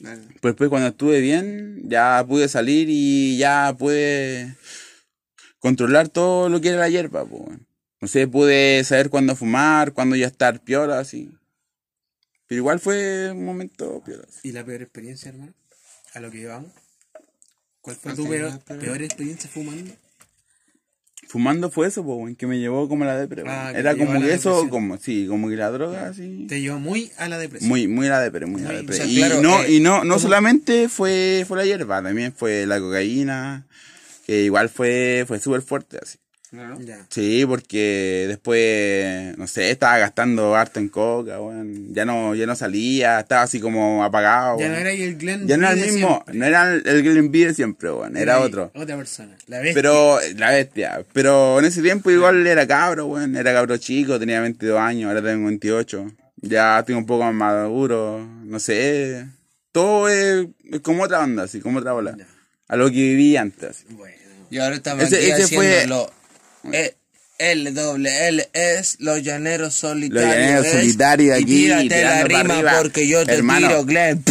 [0.00, 4.56] Pero después cuando estuve bien, ya pude salir y ya pude
[5.60, 7.42] controlar todo lo que era la hierba, pues.
[7.44, 7.60] bueno.
[8.00, 11.30] No sé, pude saber cuándo fumar, cuándo ya estar piola, así.
[12.48, 14.24] Pero igual fue un momento piola.
[14.28, 14.48] así.
[14.48, 15.54] ¿Y la peor experiencia, hermano?
[16.14, 16.70] A lo que llevamos.
[17.80, 19.92] ¿Cuál fue tu peor, la experiencia fumando?
[21.28, 23.42] Fumando fue eso, bueno, que me llevó como la depre.
[23.46, 24.68] Ah, Era como a la que eso, depresión.
[24.70, 26.46] como, sí, como que la droga, así.
[26.48, 27.68] Te llevó muy a la depresión.
[27.70, 28.94] Muy, muy la depre, muy la Muy- depre.
[28.94, 32.34] o sea, y claro, no, eh, y no, no solamente fue, fue la hierba, también
[32.34, 33.66] fue la cocaína,
[34.26, 36.18] que igual fue, fue súper fuerte así.
[36.52, 37.06] Ya.
[37.08, 41.94] Sí, porque después, no sé, estaba gastando harto en coca, weón.
[41.94, 44.58] Ya no, ya no salía, estaba así como apagado.
[44.58, 45.46] Ya no era el Glenn.
[45.48, 46.34] Ya no era el mismo, siempre.
[46.34, 48.70] no era el, Glenn B de siempre, weón, era otro.
[48.74, 49.34] Otra persona.
[49.46, 49.74] La bestia.
[49.74, 51.04] Pero, la bestia.
[51.14, 53.34] Pero en ese tiempo igual era cabro, weón.
[53.34, 56.12] Era cabro chico, tenía 22 años, ahora tengo 28.
[56.42, 59.26] Ya estoy un poco más maduro, no sé.
[59.72, 62.14] Todo es, es como otra onda, así, como otra bola.
[62.68, 63.70] A lo que viví antes.
[63.70, 63.84] así.
[63.90, 64.16] Bueno.
[64.50, 66.10] Y ahora estamos Ese- aquí ese fue- lo-
[66.72, 66.94] eh,
[67.38, 70.28] L doble L es los llaneros solitarios.
[70.28, 72.78] Los llaneros solitarios aquí, tírate la rima arriba.
[72.80, 73.66] porque yo te Hermano.
[73.66, 74.24] tiro, Glenn.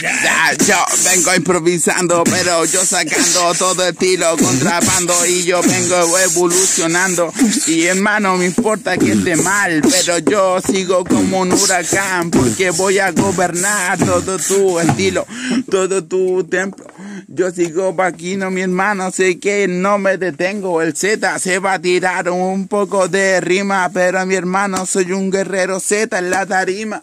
[0.00, 7.30] Ya, yo vengo improvisando, pero yo sacando todo estilo, contrapando y yo vengo evolucionando.
[7.66, 12.98] Y hermano, me importa que esté mal, pero yo sigo como un huracán, porque voy
[13.00, 15.26] a gobernar todo tu estilo,
[15.70, 16.86] todo tu templo.
[17.28, 20.80] Yo sigo vaquino, mi hermano, sé que no me detengo.
[20.80, 25.30] El Z se va a tirar un poco de rima, pero mi hermano, soy un
[25.30, 27.02] guerrero Z en la tarima.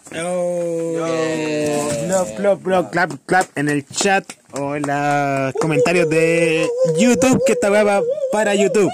[2.06, 7.52] Plop, plop, plop, clap, clap en el chat o en los comentarios de YouTube, que
[7.52, 8.00] esta va
[8.32, 8.90] para YouTube.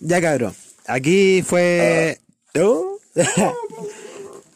[0.00, 0.54] Ya cabrón.
[0.86, 2.18] Aquí fue.
[2.60, 2.98] Oh.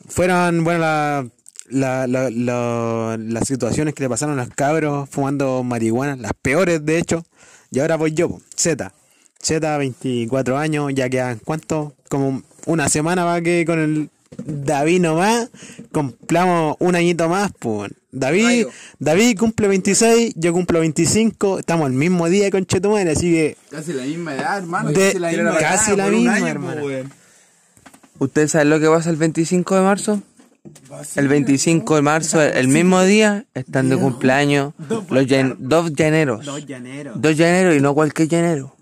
[0.09, 1.27] Fueron, bueno, la-
[1.71, 6.85] la- la- la- las situaciones que le pasaron a los cabros fumando marihuana, las peores
[6.85, 7.25] de hecho.
[7.71, 8.93] Y ahora voy yo, Z.
[9.43, 11.95] Z, 24 años, ya quedan, ¿cuánto?
[12.09, 14.11] Como una semana va que con el
[14.45, 15.49] David nomás,
[15.93, 17.93] cumplamos un añito más, pues.
[18.13, 18.67] David,
[18.99, 23.93] David cumple 26, yo cumplo 25, estamos el mismo día con Chetumare, así que Casi
[23.93, 24.91] la misma edad, hermano.
[24.91, 26.83] De- casi la misma casi edad, la misma, año, hermano.
[28.19, 30.23] ¿Ustedes saben lo que pasa el 25 de marzo?
[31.17, 34.75] El 25 de marzo, el mismo día, están de cumpleaños
[35.09, 36.45] los llan- dos llaneros.
[36.67, 37.21] llaneros.
[37.21, 38.77] Dos llaneros y no cualquier llanero.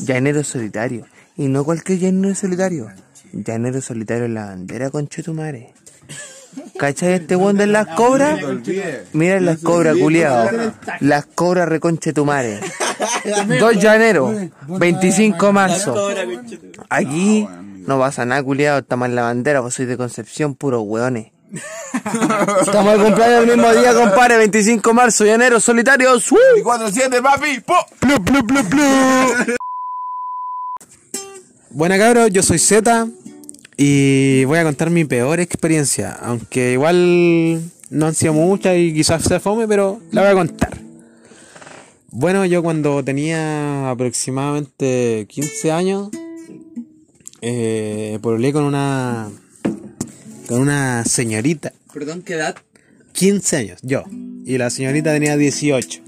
[0.00, 1.06] Llanero solitario.
[1.36, 2.88] Y no cualquier llanero solitario.
[3.32, 5.74] Llanero solitario en la bandera, conchetumare.
[6.78, 8.40] ¿Cachai este weón de las cobras?
[9.12, 10.48] Mira las cobras, culiao.
[11.00, 12.60] Las cobras reconchetumare.
[13.60, 14.34] Dos llaneros,
[14.66, 16.08] 25 de marzo.
[16.88, 17.46] Aquí
[17.88, 18.78] no pasa nada, culiao.
[18.80, 21.32] Estamos en la bandera, vos sois de Concepción, puros weones.
[22.60, 26.30] Estamos de cumpleaños el mismo día, compadre, 25 de marzo, llaneros solitarios.
[26.30, 26.36] ¡uh!
[26.62, 27.60] 4-7, papi.
[27.60, 27.74] ¡Po!
[27.98, 28.84] Plu, plu, plu, plu.
[31.70, 33.08] Buena cabros, yo soy Z
[33.78, 39.22] Y voy a contar mi peor experiencia, aunque igual no han sido muchas y quizás
[39.22, 40.76] se fome, pero la voy a contar.
[42.10, 46.10] Bueno, yo cuando tenía aproximadamente 15 años,
[47.40, 49.28] eh, pololeé con una
[50.48, 52.56] con una señorita, Perdón, ¿qué edad?
[53.12, 54.04] 15 años, yo,
[54.46, 56.00] y la señorita tenía 18.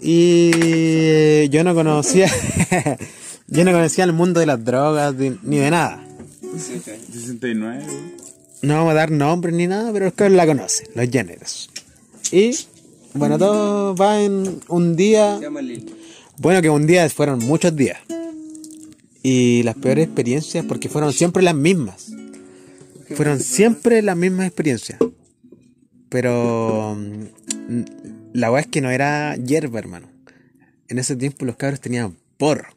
[0.00, 2.28] Y yo no conocía
[3.46, 6.04] yo no conocía el mundo de las drogas de- ni de nada.
[7.12, 7.84] 69.
[8.62, 11.70] No vamos a dar nombres ni nada, pero es que la conocen, los géneros.
[12.30, 12.56] Y
[13.14, 15.38] bueno, todo va en un día.
[16.38, 17.98] Bueno, que un día fueron muchos días.
[19.22, 22.12] Y las peores experiencias, porque fueron siempre las mismas.
[23.14, 24.98] Fueron siempre las mismas experiencias.
[26.08, 27.82] Pero mm,
[28.32, 30.08] la verdad es que no era hierba, hermano.
[30.88, 32.74] En ese tiempo los cabros tenían porro.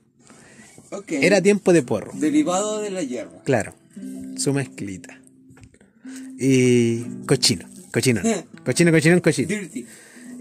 [1.09, 2.11] Era tiempo de porro.
[2.15, 3.43] derivado de la hierba.
[3.43, 3.73] Claro,
[4.37, 5.19] su mezclita.
[6.37, 8.21] Y cochino, cochino,
[8.65, 9.47] cochino, cochino, cochino.
[9.47, 9.85] Dirty.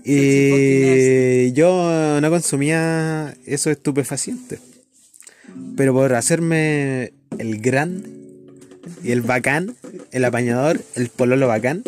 [0.04, 4.60] Y yo no consumía esos estupefacientes.
[5.76, 8.10] Pero por hacerme el grande
[9.02, 9.76] y el bacán,
[10.12, 11.82] el apañador, el pololo bacán,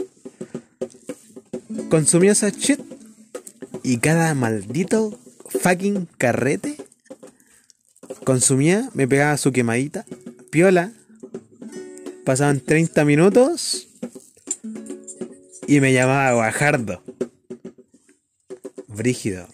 [1.88, 2.80] consumía esa shit.
[3.82, 5.18] Y cada maldito
[5.60, 6.76] fucking carrete
[8.24, 10.04] consumía, me pegaba su quemadita,
[10.50, 10.92] piola,
[12.24, 13.88] pasaban 30 minutos
[15.68, 17.02] y me llamaba Guajardo.
[18.88, 19.46] Brígido.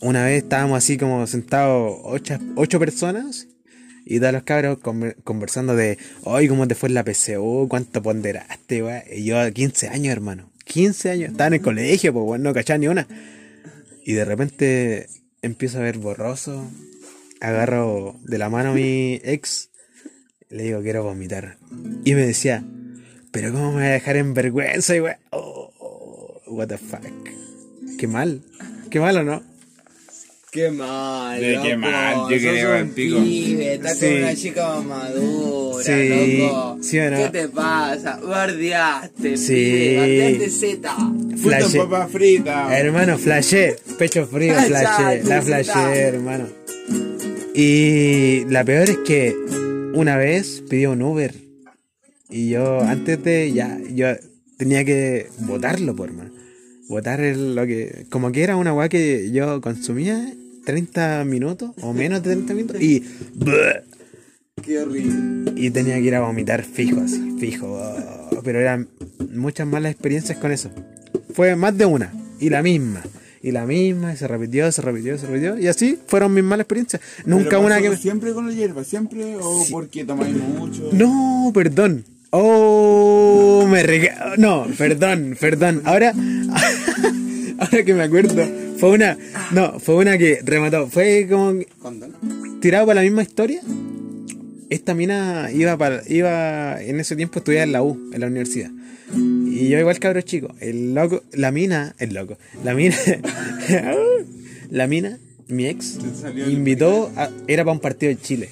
[0.00, 3.48] Una vez estábamos así como sentados ocho, ocho personas
[4.10, 7.66] y todos los cabros conver- conversando de, hoy ¿cómo te fue en la PCU?
[7.68, 8.82] ¿Cuánto ponderaste?
[8.82, 10.50] weá?" Y yo, 15 años, hermano.
[10.64, 11.30] 15 años.
[11.32, 13.06] Estaba en el colegio, pues bueno, no cachaba ni una.
[14.04, 15.06] Y de repente
[15.42, 16.66] empiezo a ver borroso.
[17.40, 19.68] Agarro de la mano a mi ex.
[20.48, 21.58] Le digo, quiero vomitar.
[22.04, 22.64] Y me decía,
[23.30, 24.96] pero ¿cómo me voy a dejar en vergüenza?
[24.96, 27.02] Y oh, oh, what the fuck.
[27.98, 28.42] Qué mal.
[28.90, 29.42] Qué malo, ¿no?
[30.50, 31.38] Qué mal.
[31.40, 33.20] De qué mal, yo creo, al pico.
[33.22, 34.06] pibe, estás Sí.
[34.06, 36.78] con una chica más madura, Sí, loco.
[36.80, 37.16] sí o no.
[37.18, 38.16] ¿Qué te pasa?
[38.20, 39.54] Bardeaste, Sí.
[39.54, 40.96] pibe, bardeaste Z.
[41.42, 41.78] Flashé.
[41.78, 42.78] papa frita.
[42.78, 43.76] Hermano, flashé.
[43.98, 45.02] Pecho frío, Ah, flashé.
[45.22, 45.94] ya, La ya, flashé, ya.
[45.98, 46.46] hermano.
[47.54, 49.36] Y la peor es que
[49.94, 51.34] una vez pidió un Uber.
[52.30, 54.08] Y yo, antes de ya, yo
[54.56, 56.30] tenía que votarlo, por hermano.
[56.88, 58.06] Votar el- lo que.
[58.10, 60.32] Como que era una weá que yo consumía
[60.64, 62.80] 30 minutos o menos de 30 minutos.
[62.82, 63.02] Y.
[64.62, 65.52] Qué horrible.
[65.56, 67.66] Y tenía que ir a vomitar fijo, así, fijo.
[67.80, 68.88] oh, pero eran
[69.34, 70.70] muchas malas experiencias con eso.
[71.32, 72.12] Fue más de una.
[72.40, 73.02] Y la misma.
[73.40, 74.12] Y la misma.
[74.12, 75.58] Y se repitió, se repitió, se repitió.
[75.58, 77.00] Y así fueron mis malas experiencias.
[77.24, 77.96] Nunca Pero una que...
[77.96, 78.82] ¿Siempre con la hierba?
[78.82, 79.36] ¿Siempre?
[79.40, 80.90] ¿O porque tomáis mucho?
[80.92, 82.04] No, perdón.
[82.30, 84.34] Oh, me rega...
[84.36, 85.82] No, perdón, perdón.
[85.84, 86.12] Ahora...
[87.58, 88.46] Ahora que me acuerdo.
[88.78, 89.16] Fue una...
[89.52, 90.88] No, fue una que remató.
[90.88, 91.60] Fue como...
[92.60, 93.60] Tirado para la misma historia.
[94.70, 98.70] Esta mina iba para, iba en ese tiempo estudiaba en la U, en la universidad.
[99.14, 100.54] Y yo igual cabro chico.
[100.60, 102.94] El loco, la mina, el loco, la mina,
[104.70, 105.98] la mina, mi ex,
[106.46, 108.50] invitó, a- era para un partido de Chile.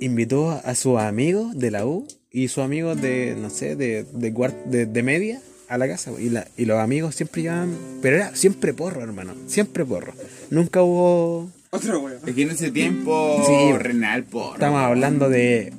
[0.00, 4.04] Invitó a, a sus amigos de la U y sus amigos de, no sé, de,
[4.04, 6.10] de, de, de media a la casa.
[6.18, 10.12] Y, la, y los amigos siempre llevaban, pero era siempre porro, hermano, siempre porro.
[10.50, 12.18] Nunca hubo Otra wea.
[12.26, 13.42] Es que en ese tiempo.
[13.46, 13.78] Sí.
[13.78, 14.54] Renal por.
[14.54, 15.72] Estamos hablando de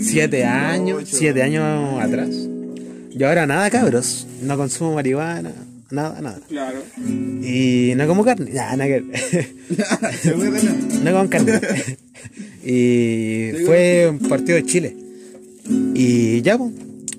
[0.00, 2.30] 7 años, 7 años atrás.
[3.14, 4.26] Yo ahora nada, cabros.
[4.42, 5.52] No consumo marihuana,
[5.90, 6.40] nada, nada.
[6.48, 6.82] Claro.
[6.98, 9.02] Y no como carne, nada, nada que
[11.04, 11.60] no como carne.
[12.64, 15.01] y fue un partido de Chile.
[15.94, 16.72] Y ya, pues,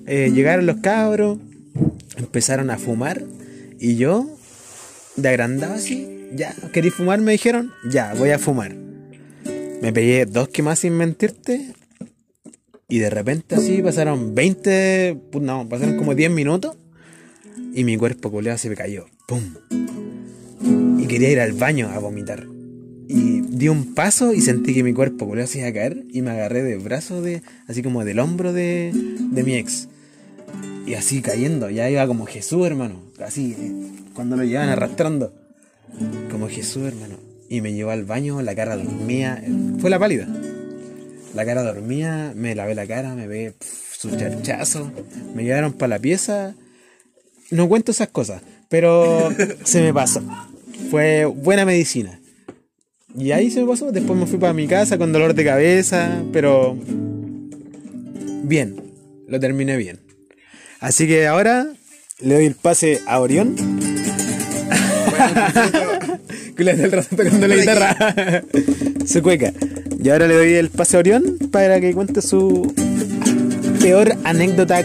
[0.06, 1.38] llegaron los cabros,
[2.16, 3.22] empezaron a fumar.
[3.78, 4.28] Y yo,
[5.16, 7.20] de agrandado así, ya, ¿queréis fumar?
[7.20, 8.74] Me dijeron, ya, voy a fumar.
[9.82, 11.72] Me pegué dos que más sin mentirte.
[12.88, 16.76] Y de repente así pasaron 20, pu- no, pasaron como 10 minutos.
[17.74, 19.06] Y mi cuerpo culeado se me cayó.
[19.26, 19.40] ¡Pum!
[21.00, 22.46] Y quería ir al baño a vomitar.
[23.14, 26.04] Y di un paso y sentí que mi cuerpo se iba a caer.
[26.10, 29.88] Y me agarré del brazo de, así como del hombro de, de mi ex.
[30.84, 33.00] Y así cayendo, ya iba como Jesús, hermano.
[33.24, 33.56] Así,
[34.14, 35.32] cuando lo llevaban arrastrando.
[36.28, 37.14] Como Jesús, hermano.
[37.48, 39.42] Y me llevó al baño, la cara dormía.
[39.78, 40.26] Fue la pálida.
[41.34, 43.54] La cara dormía, me lavé la cara, me ve
[43.96, 44.90] su charchazo.
[45.36, 46.56] Me llevaron para la pieza.
[47.52, 50.20] No cuento esas cosas, pero se me pasó.
[50.90, 52.18] Fue buena medicina.
[53.16, 53.92] Y ahí se me pasó.
[53.92, 56.76] Después me fui para mi casa con dolor de cabeza, pero
[58.42, 58.76] bien.
[59.28, 60.00] Lo terminé bien.
[60.80, 61.66] Así que ahora
[62.20, 63.54] le doy el pase a Orión.
[66.56, 68.44] que le hace el rato tocando la guitarra.
[69.06, 69.52] su cueca.
[70.02, 72.74] Y ahora le doy el pase a Orión para que cuente su
[73.80, 74.82] peor anécdota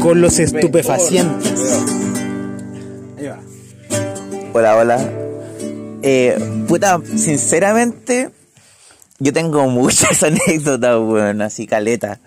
[0.00, 1.78] con los estupefacientes.
[3.18, 3.40] Ahí va.
[4.52, 5.19] Hola, hola.
[6.02, 8.30] Eh, puta, sinceramente,
[9.18, 12.20] yo tengo muchas anécdotas, weón, así caleta.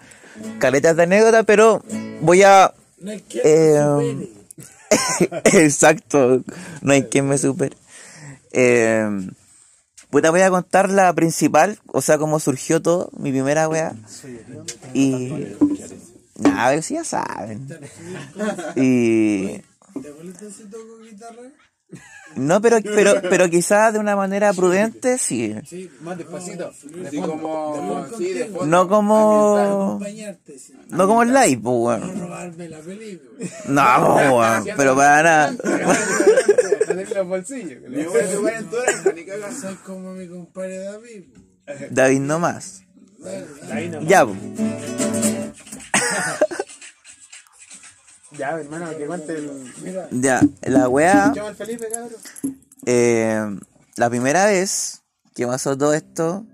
[0.60, 1.84] Caletas de anécdotas, pero
[2.22, 2.74] voy a.
[3.00, 4.30] No hay Eh,
[5.46, 6.44] Exacto,
[6.82, 7.76] no hay quien me supere.
[8.52, 9.06] Eh,
[10.10, 13.96] puta, voy a contar la principal, o sea, cómo surgió todo, mi primera wea.
[14.94, 15.32] Y.
[16.36, 17.68] Nah, a ver si ya saben.
[18.76, 19.62] Y.
[20.02, 20.12] ¿Te
[21.10, 21.52] guitarra?
[22.36, 25.56] No, pero, pero, pero quizás de una manera prudente, sí.
[25.68, 26.72] Sí, Más despacito.
[27.22, 28.08] Como.
[28.18, 28.66] Sí, de fondo.
[28.66, 30.00] No como.
[30.90, 33.50] No como el live, pues, No robarme la película.
[33.68, 34.78] No, pues, weón.
[34.78, 35.56] Pero para nada.
[37.16, 37.80] los bolsillos.
[39.62, 41.24] Soy como mi compadre David.
[41.92, 42.84] David no más.
[44.08, 44.38] Ya, pues.
[48.38, 49.74] Ya, hermano, que cuente el.
[49.84, 52.12] Mira, Ya, la Felipe, cabrón.
[52.86, 53.60] Eh,
[53.96, 55.02] la primera vez
[55.36, 56.46] que pasó todo esto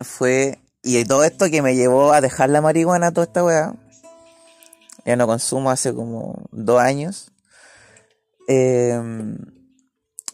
[0.00, 0.58] fue.
[0.82, 3.74] Y todo esto que me llevó a dejar la marihuana, toda esta weá.
[5.04, 7.32] Ya no consumo hace como dos años.
[8.46, 9.00] Eh,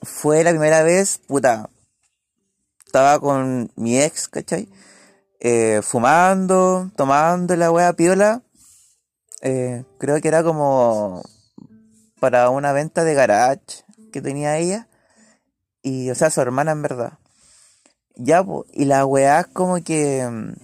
[0.03, 1.71] fue la primera vez, puta.
[2.85, 4.69] Estaba con mi ex, ¿cachai?
[5.41, 8.43] Eh, fumando, tomando la weá piola.
[9.47, 11.23] Eh, creo que era como
[12.19, 14.89] para una venta de garage que tenía ella.
[15.83, 17.19] Y, o sea, su hermana en verdad.
[18.17, 20.55] Ya, y la weá como que mm,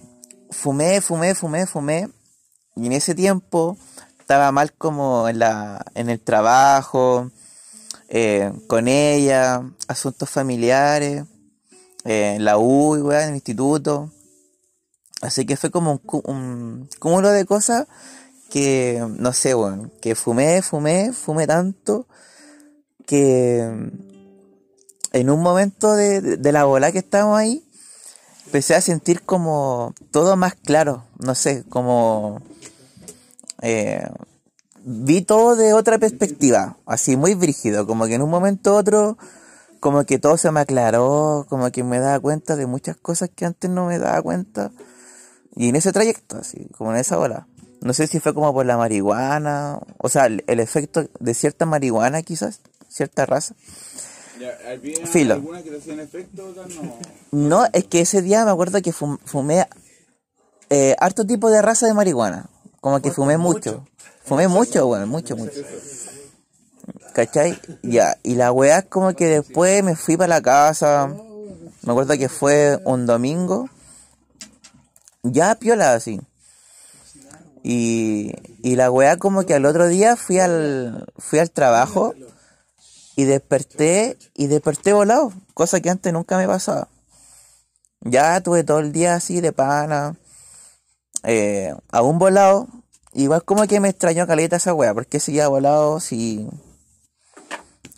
[0.49, 2.09] fumé, fumé, fumé, fumé.
[2.75, 3.77] Y en ese tiempo
[4.19, 7.29] estaba mal como en, la, en el trabajo,
[8.09, 11.25] eh, con ella, asuntos familiares,
[12.03, 14.11] eh, en la U, weá, en el instituto.
[15.21, 17.87] Así que fue como un, un cúmulo de cosas
[18.51, 22.05] que, no sé, weón, que fumé, fumé, fumé tanto
[23.07, 23.61] que
[25.13, 27.65] en un momento de, la bola que estábamos ahí,
[28.45, 32.41] empecé a sentir como todo más claro, no sé, como
[33.61, 34.07] eh,
[34.83, 39.17] vi todo de otra perspectiva, así muy brígido, como que en un momento u otro,
[39.79, 43.45] como que todo se me aclaró, como que me daba cuenta de muchas cosas que
[43.45, 44.71] antes no me daba cuenta,
[45.55, 47.47] y en ese trayecto, así, como en esa ola.
[47.81, 51.65] No sé si fue como por la marihuana, o sea, el, el efecto de cierta
[51.65, 53.55] marihuana quizás, cierta raza.
[54.39, 55.33] Ya, ¿había Filo.
[55.35, 56.53] alguna que hacían efecto?
[57.31, 57.59] No.
[57.63, 59.67] No, es que ese día me acuerdo que fum- fumé
[60.69, 62.47] eh, harto tipo de raza de marihuana.
[62.79, 63.85] Como que fumé mucho.
[64.23, 65.61] Fumé mucho, bueno, mucho, mucho.
[67.13, 67.59] ¿Cachai?
[67.83, 71.07] Ya, y la weá es como que después me fui para la casa.
[71.83, 73.69] Me acuerdo que fue un domingo.
[75.23, 76.21] Ya piola así.
[77.63, 82.15] Y, y la weá como que al otro día fui al, fui al trabajo
[83.15, 86.87] y desperté y desperté volado, cosa que antes nunca me pasaba.
[88.01, 90.17] Ya tuve todo el día así de pana,
[91.23, 92.67] eh, aún volado,
[93.13, 96.47] igual como que me extrañó caleta esa wea, porque seguía volado si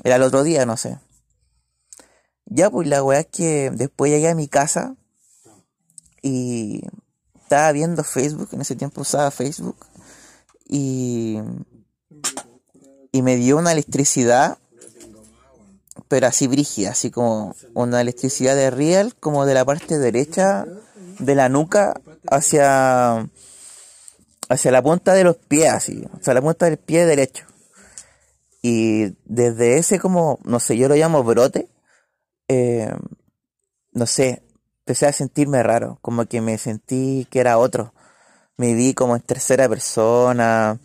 [0.03, 0.99] era el otro día, no sé.
[2.45, 4.95] Ya pues la wea es que después llegué a mi casa
[6.21, 6.83] y
[7.53, 9.77] estaba viendo Facebook, en ese tiempo usaba Facebook,
[10.67, 11.37] y,
[13.11, 14.57] y me dio una electricidad
[16.07, 20.65] pero así brígida, así como una electricidad de real, como de la parte derecha
[21.19, 21.99] de la nuca
[22.29, 23.27] hacia,
[24.49, 27.45] hacia la punta de los pies, así, sea, la punta del pie derecho.
[28.61, 31.67] Y desde ese como, no sé, yo lo llamo brote,
[32.47, 32.93] eh,
[33.91, 34.43] no sé,
[34.85, 37.93] empecé a sentirme raro, como que me sentí que era otro.
[38.57, 40.77] Me vi como en tercera persona,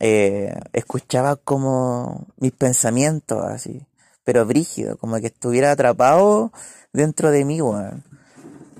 [0.00, 3.86] eh, escuchaba como mis pensamientos así,
[4.24, 6.52] pero brígido, como que estuviera atrapado
[6.92, 8.02] dentro de mí, weón.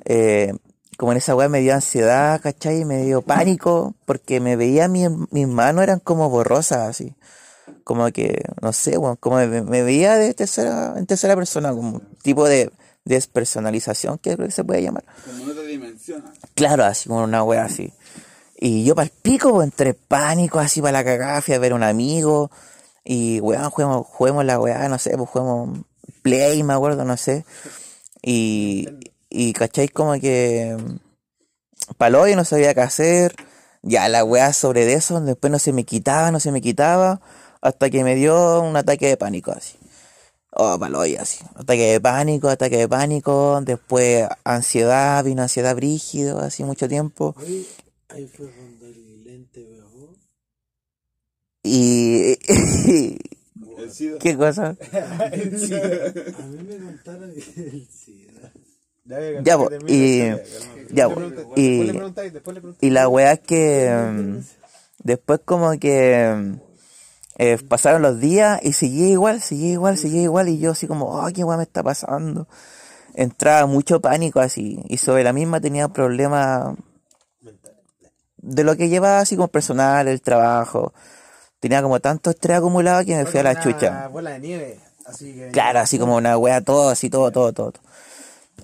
[0.05, 0.53] Eh,
[0.99, 2.84] como en esa weá me dio ansiedad, ¿cachai?
[2.84, 7.14] Me dio pánico, porque me veía mi- mis manos eran como borrosas así.
[7.84, 12.01] Como que, no sé, weón, como me, me veía de tercera, en tercera persona, como
[12.22, 12.70] tipo de
[13.05, 15.05] despersonalización, que creo que se puede llamar.
[15.25, 16.25] Como otra dimensión.
[16.55, 17.93] Claro, así como una wea así.
[18.57, 21.73] Y yo para el pico, pues, entre pánico, así para la cagada, fui a ver
[21.73, 22.51] a un amigo.
[23.05, 25.81] Y weón, juguemos, juguemos la weá, no sé, pues juguemos
[26.23, 27.45] Play, me acuerdo, no sé.
[28.23, 28.89] Y,
[29.29, 30.77] y cacháis como que
[31.99, 33.35] paló y no sabía qué hacer.
[33.83, 37.21] Ya, la weá sobre de eso, después no se me quitaba, no se me quitaba,
[37.61, 39.77] hasta que me dio un ataque de pánico así.
[40.55, 41.43] Oh, paloya, así.
[41.55, 47.35] Ataque de pánico, ataque de pánico, después ansiedad, vino ansiedad brígido, así mucho tiempo.
[47.39, 47.67] Ahí,
[48.11, 50.15] ahí fue cuando el lente bajó.
[51.63, 52.39] Y...
[53.79, 54.19] El SIDA.
[54.19, 54.77] ¿Qué cosa?
[54.93, 55.37] A
[56.47, 58.53] mí me contaron el SIDA.
[59.43, 60.21] Ya, po, y...
[60.91, 61.23] Ya, po,
[61.57, 61.91] y...
[62.81, 64.43] Y la weá es que
[65.03, 66.59] después como que
[67.39, 71.07] eh, pasaron los días y seguía igual, seguía igual, seguía igual y yo así como,
[71.07, 72.47] oh, qué weá me está pasando.
[73.14, 76.74] Entraba mucho pánico así y sobre la misma tenía problemas
[78.37, 80.93] de lo que llevaba así como personal, el trabajo.
[81.61, 84.09] Tenía como tanto estrés acumulado que me fui a la chucha.
[84.09, 85.49] bola de nieve, así que...
[85.51, 87.72] Claro, así como una wea, todo, así, todo, todo, todo.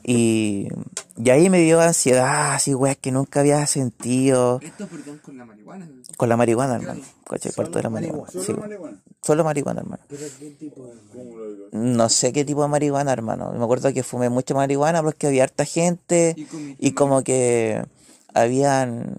[0.05, 0.69] Y,
[1.17, 5.45] y ahí me dio ansiedad, así weas que nunca había sentido Esto, perdón, con la
[5.45, 5.89] marihuana.
[6.17, 7.01] con la marihuana, hermano.
[7.29, 7.53] ¿Cachai?
[7.53, 8.31] Por toda la marihuana.
[8.31, 9.03] Sí, marihuana?
[9.21, 10.03] solo marihuana, hermano.
[10.09, 11.69] ¿Pero qué tipo de marihuana?
[11.73, 13.53] No sé qué tipo de marihuana, hermano.
[13.53, 16.35] Me acuerdo que fumé mucha marihuana porque había harta gente
[16.79, 17.85] y como que
[18.33, 19.19] habían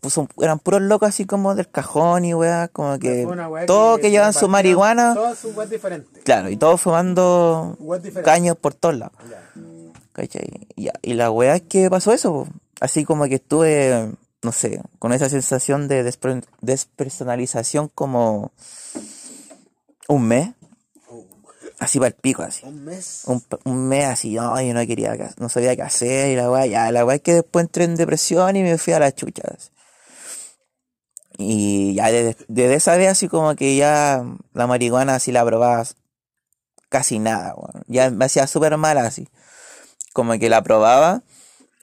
[0.00, 3.26] puso, eran puros locos así como del cajón y weá, como que
[3.66, 6.22] todos que llevan su marihuana, Todas sus weas diferentes.
[6.24, 7.76] claro, y todos fumando
[8.24, 9.12] caños por todos lados.
[10.14, 10.68] ¿Cachai?
[10.76, 12.46] Y, la weá es que pasó eso,
[12.80, 14.12] así como que estuve,
[14.42, 18.52] no sé, con esa sensación de despre- despersonalización como
[20.06, 20.50] un mes,
[21.80, 22.64] así para el pico, así.
[22.64, 23.24] Un mes.
[23.64, 26.92] Un, mes así, no, yo no quería, no sabía qué hacer, y la weá, ya,
[26.92, 29.72] la weá es que después entré en depresión y me fui a las chuchas.
[31.36, 35.84] Y ya desde, desde esa vez así como que ya la marihuana así la probaba
[36.88, 37.82] casi nada, weón.
[37.88, 39.28] Ya me hacía súper mal así.
[40.14, 41.22] Como que la probaba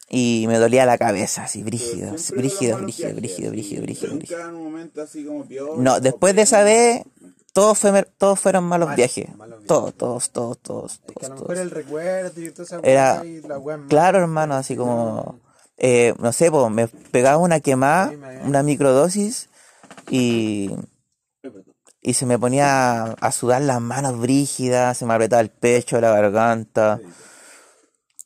[0.10, 4.14] y me dolía la cabeza, así, brígido, brígido, brígido, brígido, brígido, brígido.
[5.78, 7.04] No, después de esa vez,
[7.54, 9.36] todos, fue, todos fueron malos viajes.
[9.36, 9.68] malos viajes.
[9.68, 11.60] Todos, todos, todos, todos, Es que a todos.
[11.60, 13.60] el recuerdo y toda esa Era- y la
[13.90, 15.40] Claro, hermano, así como,
[15.78, 18.14] eh, no sé, pues, me pegaba una quemada,
[18.46, 19.50] una microdosis
[20.10, 20.72] y,
[22.02, 26.12] y se me ponía a sudar las manos brígidas, se me apretaba el pecho, la
[26.12, 27.00] garganta,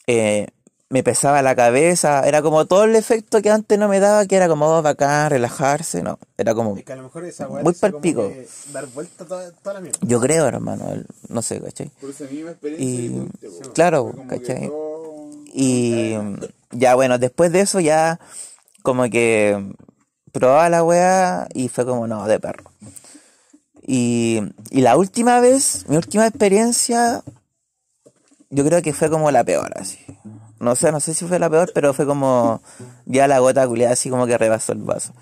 [0.07, 0.47] eh,
[0.89, 4.35] me pesaba la cabeza, era como todo el efecto que antes no me daba, que
[4.35, 7.63] era como oh, bacán, relajarse, no, era como, Es que a lo mejor esa wea
[7.63, 8.27] Muy te hizo pa'l como pico.
[8.29, 9.97] que Dar vuelta toda, toda la mierda.
[10.01, 11.89] yo creo, hermano, el- no sé, ¿cachai?
[11.99, 12.85] Por esa misma experiencia.
[12.87, 13.29] Y,
[13.73, 14.67] claro, ¿cachai?
[14.67, 16.15] todo- Y
[16.71, 18.19] ya bueno, después de eso ya
[18.83, 19.73] como que
[20.31, 22.71] probaba la weá y fue como no, de perro.
[23.87, 24.41] Y,
[24.71, 27.23] y la última vez, mi última experiencia,
[28.49, 29.99] yo creo que fue como la peor, así.
[30.59, 32.61] No sé, no sé si fue la peor, pero fue como
[33.05, 35.13] ya la gota culiada así como que rebasó el vaso.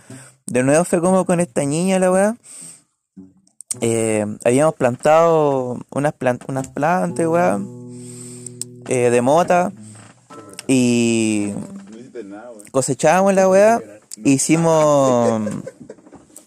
[0.45, 2.35] De nuevo fue como con esta niña la weá.
[3.81, 7.59] Eh, habíamos plantado unas, plan- unas plantas, weá,
[8.87, 9.71] eh, de mota.
[10.67, 11.51] Y
[12.71, 13.81] cosechábamos la weá,
[14.23, 15.41] hicimos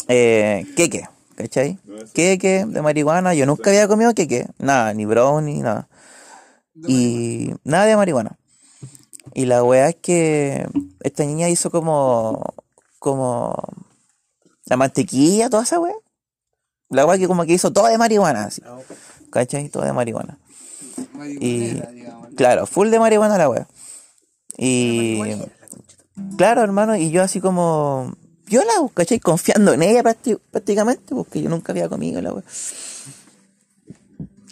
[0.09, 1.79] eh, queque, ¿cachai?
[2.15, 5.89] Queque de marihuana, yo nunca había comido queque, nada, ni brownie, nada.
[6.89, 8.39] Y nada de marihuana.
[9.35, 10.67] Y la weá es que
[11.01, 12.55] esta niña hizo como,
[12.99, 13.55] como
[14.67, 15.95] la mantequilla, toda esa weá.
[16.91, 18.63] La weá que como que hizo todo de marihuana, así,
[19.31, 19.69] ¿cachai?
[19.69, 20.39] Todo de marihuana.
[21.41, 21.81] Y
[22.37, 23.67] claro, full de marihuana la wea.
[24.57, 25.21] Y
[26.37, 28.15] claro, hermano, y yo así como
[28.47, 29.19] yo la ¿cachai?
[29.19, 32.45] Confiando en ella prácti- prácticamente, porque yo nunca había comido la wea.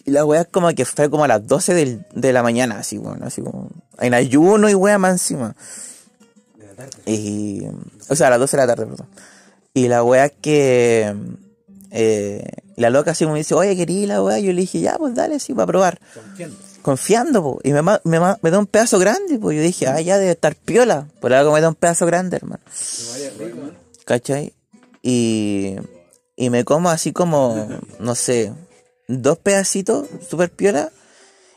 [0.04, 2.78] Y la wea es como que fue como a las 12 del- de la mañana,
[2.78, 5.56] así, bueno, así como en ayuno y wea más encima.
[7.06, 7.62] Y,
[8.08, 9.06] o sea, a las 12 de la tarde, perdón.
[9.72, 11.14] Y la es que
[11.90, 12.44] eh,
[12.76, 14.38] la loca así como me dice, oye, querí la wea.
[14.38, 16.00] Yo le dije, ya, pues dale, sí, para probar.
[16.14, 16.56] Confiando.
[16.82, 17.60] Confiando, po.
[17.64, 17.98] Y me, me,
[18.42, 19.56] me da un pedazo grande, pues.
[19.56, 21.08] Yo dije, ah, ya debe estar piola.
[21.20, 22.62] Por algo me da un pedazo grande, hermano.
[24.04, 24.52] ¿Cachai?
[25.02, 25.76] Y,
[26.36, 27.68] y me como así como,
[28.00, 28.52] no sé,
[29.08, 30.90] dos pedacitos, super piola.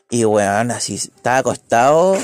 [0.09, 2.17] Y weón, así estaba acostado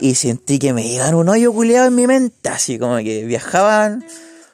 [0.00, 4.06] y sentí que me iban un hoyo culiado en mi mente, así como que viajaban,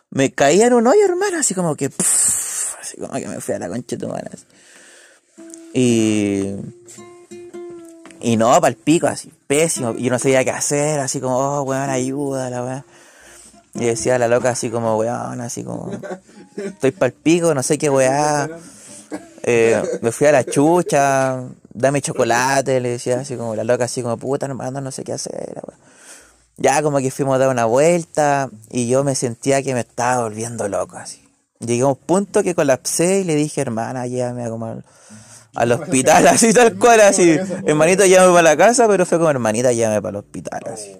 [0.09, 3.55] me caía en un hoyo, hermano, así como que, puf, así como que me fui
[3.55, 4.47] a la concha de tu así.
[5.75, 6.55] Y,
[8.21, 11.63] y no, para el pico, así, pésimo, yo no sabía qué hacer, así como, oh,
[11.65, 12.85] weón, ayuda, la weón.
[13.75, 15.91] Y decía la loca así como, weón, así como,
[16.57, 18.49] estoy para pico, no sé qué weá.
[19.45, 24.03] Eh, me fui a la chucha, dame chocolate, le decía así como la loca, así
[24.03, 25.61] como, puta hermano, no sé qué hacer.
[26.57, 30.23] ya como que fuimos a dar una vuelta y yo me sentía que me estaba
[30.23, 31.29] volviendo loco así.
[31.59, 34.85] Llegué a un punto que colapsé y le dije, hermana, llévame a como al,
[35.55, 37.37] al hospital, así tal cual, así.
[37.65, 40.97] Hermanito, llévame para la casa, pero fue como, hermanita, llévame para el hospital, así.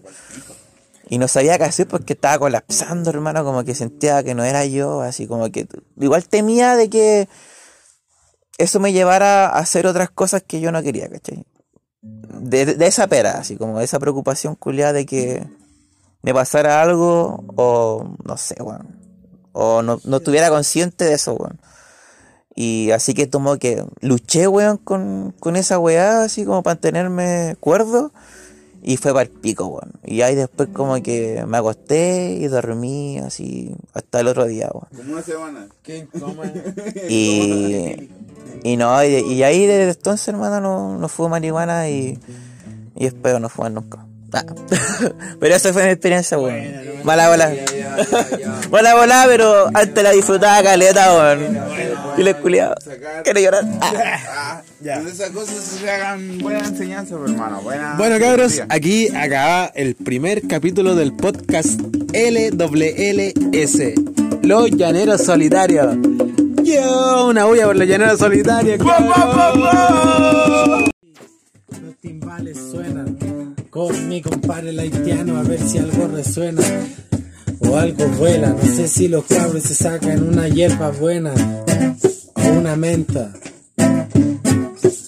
[1.09, 4.65] Y no sabía qué hacer porque estaba colapsando, hermano, como que sentía que no era
[4.65, 5.67] yo, así como que
[6.01, 7.29] igual temía de que
[8.63, 11.45] eso me llevara a hacer otras cosas que yo no quería, ¿cachai?
[12.01, 15.47] De, de esa pera, así como esa preocupación culiada de que
[16.23, 19.01] me pasara algo o no sé, weón.
[19.53, 21.61] O no, no estuviera consciente de eso, weón.
[22.55, 27.57] Y así que tomó que luché, weón, con, con esa weá, así como para mantenerme
[27.59, 28.13] cuerdo.
[28.85, 29.93] Y fue para el pico, weón.
[30.05, 34.89] Y ahí después como que me acosté y dormí así hasta el otro día, weón.
[34.97, 35.69] Como una semana.
[37.09, 38.11] Y,
[38.65, 42.19] y no, y, de- y ahí desde entonces, hermano, no, no fumo marihuana y,
[42.97, 44.05] y espero no fumar nunca.
[44.35, 44.45] Ah.
[45.41, 46.63] pero esa fue mi experiencia, weón.
[47.05, 47.53] Mala bola.
[48.71, 51.59] Mala bola, pero antes la disfrutaba caleta, weón.
[52.17, 52.75] Y le culiado.
[53.25, 53.65] Quiero llorar.
[53.81, 54.23] Ah.
[54.29, 57.61] Ah, Donde esas cosas se hagan buena enseñanza, pues, hermano.
[57.63, 61.81] Buena Bueno, cabros, aquí acaba el primer capítulo del podcast
[62.13, 63.95] LWLS.
[64.43, 65.97] Los Llaneros Solitarios.
[66.65, 68.79] Yo, una bulla por los Llaneros Solitarios.
[71.81, 73.17] Los timbales suenan
[73.73, 76.61] con mi compadre el haitiano a ver si algo resuena
[77.61, 78.51] o algo vuela.
[78.51, 81.33] No sé si los cabros se sacan una hierba buena
[82.35, 83.33] o una menta.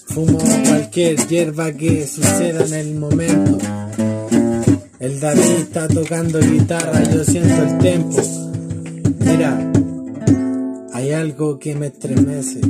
[0.07, 3.59] Fumo cualquier hierba que suceda en el momento.
[4.99, 8.19] El David está tocando guitarra, yo siento el tempo.
[9.19, 9.71] Mira,
[10.91, 12.61] hay algo que me estremece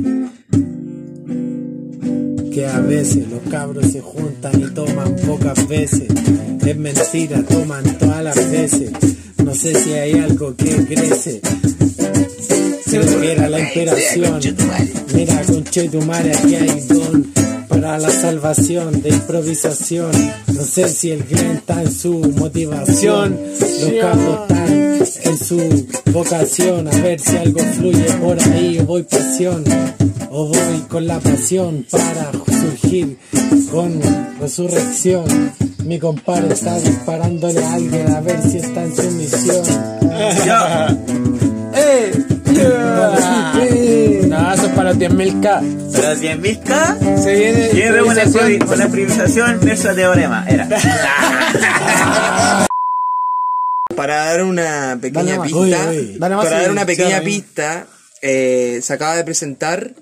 [2.56, 6.08] que a veces los cabros se juntan y toman pocas veces.
[6.64, 8.92] Es mentira, toman todas las veces.
[9.44, 11.42] No sé si hay algo que crece.
[12.86, 14.40] Creo que era la inspiración.
[15.12, 17.30] Mira, conche tu madre, aquí hay don
[17.68, 20.10] para la salvación de improvisación.
[20.54, 23.38] No sé si el Glen está en su motivación.
[23.60, 24.50] Los cabros
[25.02, 26.88] están en su vocación.
[26.88, 28.78] A ver si algo fluye por ahí.
[28.78, 29.62] Voy pasión.
[30.38, 33.16] O voy con la pasión para surgir
[33.70, 34.02] con
[34.38, 35.24] resurrección.
[35.84, 39.64] Mi compadre está disparándole a alguien a ver si está en su misión.
[44.28, 45.90] No, eso es para los 10.000K.
[45.92, 47.22] Pero 100.000K.
[47.22, 47.70] Se viene.
[47.70, 50.44] Siempre una, una improvisación versus teorema.
[50.48, 50.68] Era.
[53.96, 56.18] Para dar una pequeña pista, Oye, oye.
[56.18, 57.86] Dale más para dar una pequeña pista,
[58.20, 59.92] eh, se acaba de presentar.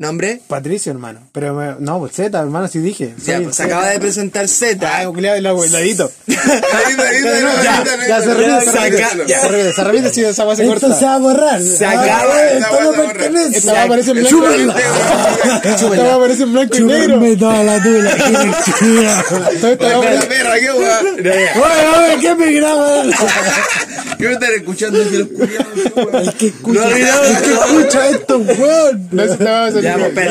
[0.00, 0.40] ¿Nombre?
[0.48, 1.20] Patricio, hermano.
[1.30, 3.12] Pero me- no, pues Z, hermano, sí dije.
[3.22, 4.78] Ya, Soy pues, se acaba de presentar Z.
[4.90, 8.96] Ah, está, ahí está, Ya, ahí está, ya se repite, se repite.
[9.26, 9.40] ya.
[9.40, 11.04] Se repite, se si esa base Esto se corta.
[11.06, 11.60] va a borrar.
[11.62, 13.12] Se Ah, acaba- güey, esta esto va no a borrar.
[13.12, 13.58] pertenece.
[13.58, 14.74] Esta va a aparecer en blanco y negro.
[15.64, 17.14] Esta va a aparecer en blanco y negro.
[17.14, 18.16] Chúpame toda la tula.
[19.60, 20.88] Todo aparecer- perra, qué guay.
[21.20, 23.02] Oye, oye, ¿qué me graba?
[24.18, 26.26] ¿Qué me están escuchando aquí los culiados?
[26.26, 29.08] El que escucha, el que escucha esto, weón.
[29.12, 30.30] No, eso te va a hacer- Ya, pues, espera.